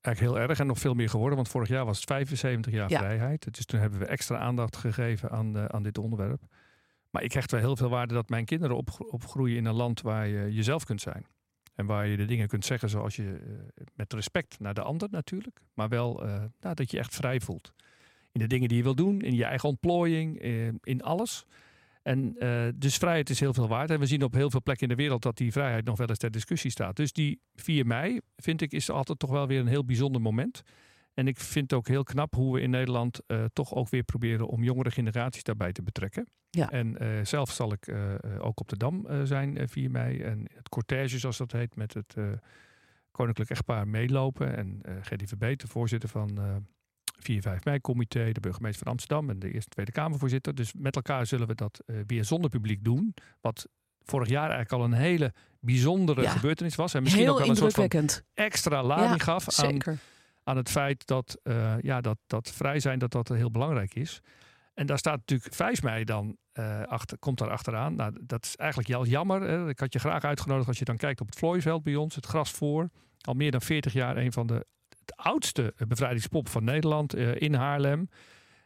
eigenlijk 0.00 0.18
heel 0.34 0.38
erg 0.48 0.58
en 0.58 0.66
nog 0.66 0.78
veel 0.78 0.94
meer 0.94 1.08
geworden. 1.08 1.36
Want 1.36 1.48
vorig 1.48 1.68
jaar 1.68 1.84
was 1.84 1.96
het 1.96 2.06
75 2.06 2.72
jaar 2.72 2.90
Ja. 2.90 2.98
vrijheid. 2.98 3.54
Dus 3.54 3.64
toen 3.64 3.80
hebben 3.80 3.98
we 3.98 4.06
extra 4.06 4.38
aandacht 4.38 4.76
gegeven 4.76 5.30
aan, 5.30 5.56
eh, 5.56 5.64
aan 5.64 5.82
dit 5.82 5.98
onderwerp. 5.98 6.42
Maar 7.10 7.22
ik 7.22 7.32
hecht 7.32 7.50
wel 7.50 7.60
heel 7.60 7.76
veel 7.76 7.88
waarde 7.88 8.14
dat 8.14 8.28
mijn 8.28 8.44
kinderen 8.44 8.76
opgro- 8.76 9.04
opgroeien 9.10 9.56
in 9.56 9.64
een 9.64 9.74
land 9.74 10.00
waar 10.00 10.26
je 10.28 10.52
jezelf 10.54 10.84
kunt 10.84 11.00
zijn. 11.00 11.26
En 11.74 11.86
waar 11.86 12.06
je 12.06 12.16
de 12.16 12.24
dingen 12.24 12.48
kunt 12.48 12.64
zeggen 12.64 12.88
zoals 12.88 13.16
je, 13.16 13.22
eh, 13.22 13.84
met 13.94 14.12
respect 14.12 14.58
naar 14.60 14.74
de 14.74 14.82
ander 14.82 15.08
natuurlijk. 15.10 15.60
Maar 15.74 15.88
wel 15.88 16.24
eh, 16.24 16.44
nou, 16.60 16.74
dat 16.74 16.90
je 16.90 16.98
echt 16.98 17.14
vrij 17.14 17.40
voelt. 17.40 17.72
In 18.32 18.40
de 18.40 18.46
dingen 18.46 18.68
die 18.68 18.76
je 18.76 18.82
wil 18.82 18.94
doen, 18.94 19.20
in 19.20 19.34
je 19.34 19.44
eigen 19.44 19.68
ontplooiing, 19.68 20.40
eh, 20.40 20.68
in 20.82 21.02
alles. 21.02 21.44
En 22.02 22.36
dus 22.76 22.96
vrijheid 22.96 23.30
is 23.30 23.40
heel 23.40 23.54
veel 23.54 23.68
waard. 23.68 23.90
En 23.90 23.98
we 23.98 24.06
zien 24.06 24.22
op 24.22 24.34
heel 24.34 24.50
veel 24.50 24.62
plekken 24.62 24.88
in 24.88 24.96
de 24.96 25.02
wereld 25.02 25.22
dat 25.22 25.36
die 25.36 25.52
vrijheid 25.52 25.84
nog 25.84 25.96
wel 25.96 26.08
eens 26.08 26.18
ter 26.18 26.30
discussie 26.30 26.70
staat. 26.70 26.96
Dus 26.96 27.12
die 27.12 27.40
4 27.54 27.86
mei, 27.86 28.20
vind 28.36 28.60
ik, 28.60 28.72
is 28.72 28.90
altijd 28.90 29.18
toch 29.18 29.30
wel 29.30 29.46
weer 29.46 29.60
een 29.60 29.66
heel 29.66 29.84
bijzonder 29.84 30.20
moment. 30.20 30.62
En 31.14 31.26
ik 31.26 31.38
vind 31.38 31.70
het 31.70 31.78
ook 31.78 31.88
heel 31.88 32.02
knap 32.02 32.34
hoe 32.34 32.54
we 32.54 32.60
in 32.60 32.70
Nederland 32.70 33.20
eh, 33.26 33.44
toch 33.52 33.74
ook 33.74 33.88
weer 33.88 34.02
proberen 34.02 34.46
om 34.46 34.62
jongere 34.62 34.90
generaties 34.90 35.42
daarbij 35.42 35.72
te 35.72 35.82
betrekken. 35.82 36.26
Ja. 36.50 36.70
En 36.70 36.98
eh, 36.98 37.08
zelf 37.24 37.50
zal 37.50 37.72
ik 37.72 37.86
eh, 37.86 38.14
ook 38.38 38.60
op 38.60 38.68
de 38.68 38.76
Dam 38.76 39.06
zijn 39.24 39.58
eh, 39.58 39.68
4 39.68 39.90
mei. 39.90 40.20
En 40.20 40.46
het 40.54 40.68
cortège, 40.68 41.18
zoals 41.18 41.36
dat 41.36 41.52
heet, 41.52 41.76
met 41.76 41.94
het 41.94 42.14
Koninklijk 43.10 43.50
Echtpaar 43.50 43.88
meelopen. 43.88 44.56
En 44.56 44.80
Gerdy 45.00 45.26
Verbeet, 45.26 45.60
de 45.60 45.66
voorzitter 45.66 46.08
van 46.08 46.38
eh 46.38 46.56
4-5 47.56 47.62
mei-comité, 47.62 48.32
de 48.32 48.40
burgemeester 48.40 48.82
van 48.82 48.92
Amsterdam 48.92 49.30
en 49.30 49.38
de 49.38 49.52
Eerste 49.52 49.68
Tweede 49.70 49.92
Kamervoorzitter. 49.92 50.54
Dus 50.54 50.72
met 50.72 50.96
elkaar 50.96 51.26
zullen 51.26 51.46
we 51.46 51.54
dat 51.54 51.80
weer 52.06 52.24
zonder 52.24 52.50
publiek 52.50 52.84
doen. 52.84 53.14
Wat 53.40 53.68
vorig 54.04 54.28
jaar 54.28 54.50
eigenlijk 54.50 54.72
al 54.72 54.84
een 54.84 54.92
hele 54.92 55.32
bijzondere 55.60 56.22
Ja. 56.22 56.30
gebeurtenis 56.30 56.74
was. 56.74 56.94
En 56.94 57.02
misschien 57.02 57.24
Heel 57.24 57.32
ook 57.32 57.38
wel 57.38 57.48
een 57.48 57.56
soort 57.56 57.92
van 57.92 58.08
extra 58.34 58.82
lading 58.82 59.18
Ja, 59.18 59.24
gaf 59.24 59.58
aan, 59.60 59.70
Zeker. 59.70 59.98
Aan 60.44 60.56
het 60.56 60.70
feit 60.70 61.06
dat, 61.06 61.38
eh, 61.42 61.74
ja, 61.80 62.00
dat, 62.00 62.18
dat 62.26 62.50
vrij 62.50 62.80
zijn 62.80 62.98
dat 62.98 63.10
dat 63.10 63.28
heel 63.28 63.50
belangrijk 63.50 63.94
is. 63.94 64.20
En 64.74 64.86
daar 64.86 64.98
staat 64.98 65.18
natuurlijk 65.18 65.54
5 65.54 65.82
mei 65.82 66.04
dan 66.04 66.36
eh, 66.52 66.82
achter, 66.82 67.18
komt 67.18 67.38
daar 67.38 67.50
achteraan. 67.50 67.94
Nou, 67.94 68.18
dat 68.20 68.44
is 68.44 68.56
eigenlijk 68.56 68.88
wel 68.88 69.06
jammer. 69.06 69.42
Hè. 69.42 69.68
Ik 69.68 69.78
had 69.78 69.92
je 69.92 69.98
graag 69.98 70.24
uitgenodigd 70.24 70.68
als 70.68 70.78
je 70.78 70.84
dan 70.84 70.96
kijkt 70.96 71.20
op 71.20 71.26
het 71.26 71.38
Vlooiveld 71.38 71.82
bij 71.82 71.96
ons, 71.96 72.14
het 72.14 72.26
gras 72.26 72.50
voor. 72.50 72.88
Al 73.20 73.34
meer 73.34 73.50
dan 73.50 73.60
40 73.60 73.92
jaar 73.92 74.16
een 74.16 74.32
van 74.32 74.46
de 74.46 74.66
oudste 75.16 75.74
bevrijdingspop 75.88 76.48
van 76.48 76.64
Nederland 76.64 77.14
eh, 77.14 77.34
in 77.34 77.54
Haarlem. 77.54 78.08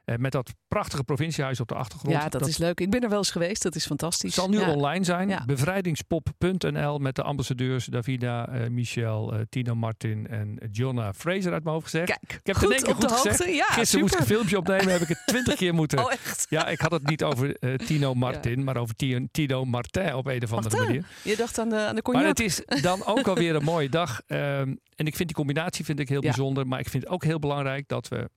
Eh, 0.07 0.17
met 0.17 0.33
dat 0.33 0.51
prachtige 0.69 1.05
provinciehuis 1.05 1.61
op 1.61 1.69
de 1.69 1.75
achtergrond. 1.75 2.15
Ja, 2.15 2.29
dat, 2.29 2.47
is 2.47 2.59
leuk. 2.59 2.81
Ik 2.81 2.91
ben 2.91 3.01
er 3.01 3.09
wel 3.09 3.19
eens 3.19 3.31
geweest. 3.31 3.63
Dat 3.63 3.75
is 3.75 3.87
fantastisch. 3.87 4.35
zal 4.35 4.49
nu 4.49 4.59
Ja. 4.59 4.71
online 4.73 5.05
zijn. 5.05 5.29
Ja. 5.29 5.45
Bevrijdingspop.nl 5.47 6.99
met 6.99 7.15
de 7.15 7.23
ambassadeurs 7.23 7.85
Davida, 7.87 8.49
eh, 8.49 8.69
Michel, 8.69 9.33
eh, 9.33 9.41
Tino 9.49 9.75
Martin 9.75 10.27
en 10.29 10.59
Jonna 10.71 11.13
Fraser 11.13 11.53
uit 11.53 11.63
mijn 11.63 11.75
hoofd 11.75 11.91
gezegd. 11.91 12.07
Kijk, 12.07 12.23
ik 12.23 12.31
heb 12.31 12.41
het 12.45 12.57
goed 12.57 12.65
in 12.71 12.77
één 12.77 12.85
keer 12.85 12.95
op 12.95 13.01
de 13.01 13.09
goed 13.09 13.17
gezegd. 13.17 13.39
hoogte. 13.39 13.55
Ja, 13.55 13.65
Gisteren 13.65 14.01
moest 14.01 14.15
ik 14.15 14.21
een 14.21 14.27
filmpje 14.27 14.59
opnemen, 14.59 14.93
heb 14.93 15.01
ik 15.01 15.09
het 15.09 15.23
twintig 15.27 15.55
keer 15.55 15.75
moeten. 15.75 15.99
Oh, 16.05 16.13
echt? 16.13 16.47
Ja, 16.49 16.67
ik 16.69 16.81
had 16.81 16.91
het 16.91 17.07
niet 17.07 17.25
over 17.25 17.59
Tino 17.87 18.15
Martin, 18.15 18.65
maar 18.65 18.77
over 18.77 18.95
Tino, 19.31 19.65
Martin 19.65 20.15
op 20.15 20.27
een 20.27 20.43
of 20.43 20.53
andere 20.53 20.77
Martin? 20.77 20.95
manier. 20.95 21.07
Je 21.23 21.37
dacht 21.37 21.59
aan 21.59 21.69
de, 21.69 21.77
aan 21.79 21.95
de 21.95 22.03
cognac. 22.03 22.23
Maar 22.23 22.31
het 22.33 22.41
is 22.41 22.63
dan 22.83 23.05
ook 23.07 23.27
alweer 23.29 23.55
een 23.55 23.65
mooie 23.75 23.89
dag. 23.89 24.21
Ehm, 24.27 24.75
en 24.95 25.07
ik 25.07 25.17
vind 25.17 25.29
die 25.29 25.37
combinatie 25.37 25.85
vind 25.85 25.99
ik 26.01 26.09
heel 26.09 26.21
bijzonder. 26.21 26.67
Maar 26.67 26.81
ik 26.81 26.89
vind 26.89 27.03
het 27.03 27.13
ook 27.13 27.25
heel 27.25 27.39
belangrijk 27.39 27.89
dat 27.89 28.09
we 28.09 28.31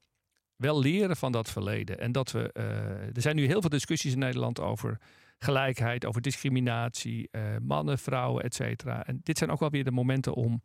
wel 0.59 0.79
leren 0.79 1.15
van 1.17 1.31
dat 1.31 1.49
verleden. 1.49 1.99
En 1.99 2.11
dat 2.11 2.31
we. 2.31 2.51
eh, 2.51 3.15
er 3.15 3.21
zijn 3.21 3.35
nu 3.35 3.45
heel 3.45 3.61
veel 3.61 3.69
discussies 3.69 4.13
in 4.13 4.19
Nederland 4.19 4.59
over 4.59 4.97
gelijkheid, 5.37 6.05
over 6.05 6.21
discriminatie, 6.21 7.27
eh, 7.31 7.41
mannen, 7.61 7.97
vrouwen, 7.99 8.43
et 8.43 8.55
cetera. 8.55 9.05
En 9.05 9.19
dit 9.23 9.37
zijn 9.37 9.49
ook 9.49 9.59
wel 9.59 9.69
weer 9.69 9.83
de 9.83 9.91
momenten 9.91 10.33
om. 10.33 10.61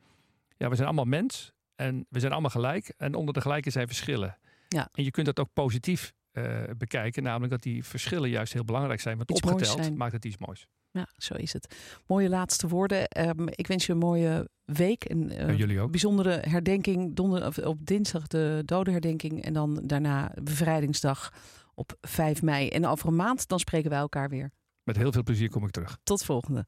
Ja, 0.57 0.69
we 0.69 0.75
zijn 0.75 0.87
allemaal 0.87 1.05
mens 1.05 1.53
en 1.75 2.07
we 2.09 2.21
zijn 2.21 2.33
allemaal 2.33 2.51
gelijk. 2.51 2.95
En 2.97 3.15
onder 3.15 3.35
de 3.35 3.41
gelijken 3.41 3.73
zijn 3.73 3.87
verschillen. 3.87 4.39
Ja. 4.69 4.89
En 4.93 5.05
je 5.05 5.11
kunt 5.11 5.27
dat 5.27 5.41
ook 5.41 5.53
positief 5.53 6.13
eh, 6.35 6.63
bekijken, 6.77 7.23
namelijk 7.23 7.51
dat 7.53 7.63
die 7.63 7.85
verschillen 7.85 8.31
juist 8.31 8.53
heel 8.53 8.65
belangrijk 8.65 9.01
zijn. 9.01 9.17
Want 9.17 9.31
Iets 9.31 9.41
opgeteld 9.41 9.97
maakt 9.97 10.13
het 10.13 10.25
iets 10.25 10.39
moois. 10.39 10.67
Ja, 10.91 11.09
zo 11.17 11.35
is 11.35 11.53
het. 11.53 11.77
Mooie 12.07 12.29
laatste 12.29 12.69
woorden. 12.69 13.09
Ehm, 13.09 13.47
ik 13.49 13.67
wens 13.67 13.87
je 13.87 13.93
een 13.93 13.99
mooie 13.99 14.49
week. 14.65 15.05
En 15.05 15.31
eh, 15.31 15.59
jullie 15.59 15.81
ook. 15.81 15.91
bijzondere 15.91 16.43
herdenking. 16.49 17.15
Donder, 17.15 17.47
of 17.47 17.59
op 17.59 17.87
dinsdag 17.87 18.27
de 18.27 18.63
dodenherdenking. 18.65 19.45
En 19.45 19.53
dan 19.53 19.81
daarna 19.87 20.33
bevrijdingsdag 20.43 21.33
op 21.75 21.97
5 22.01 22.43
mei. 22.43 22.69
En 22.69 22.87
over 22.87 23.09
een 23.09 23.17
maand 23.17 23.49
dan 23.49 23.59
spreken 23.59 23.91
wij 23.91 23.99
elkaar 23.99 24.29
weer. 24.29 24.51
Met 24.83 24.97
heel 24.97 25.13
veel 25.13 25.23
plezier 25.23 25.51
kom 25.51 25.65
ik 25.65 25.71
terug. 25.71 25.99
Tot 26.03 26.25
volgende. 26.25 26.67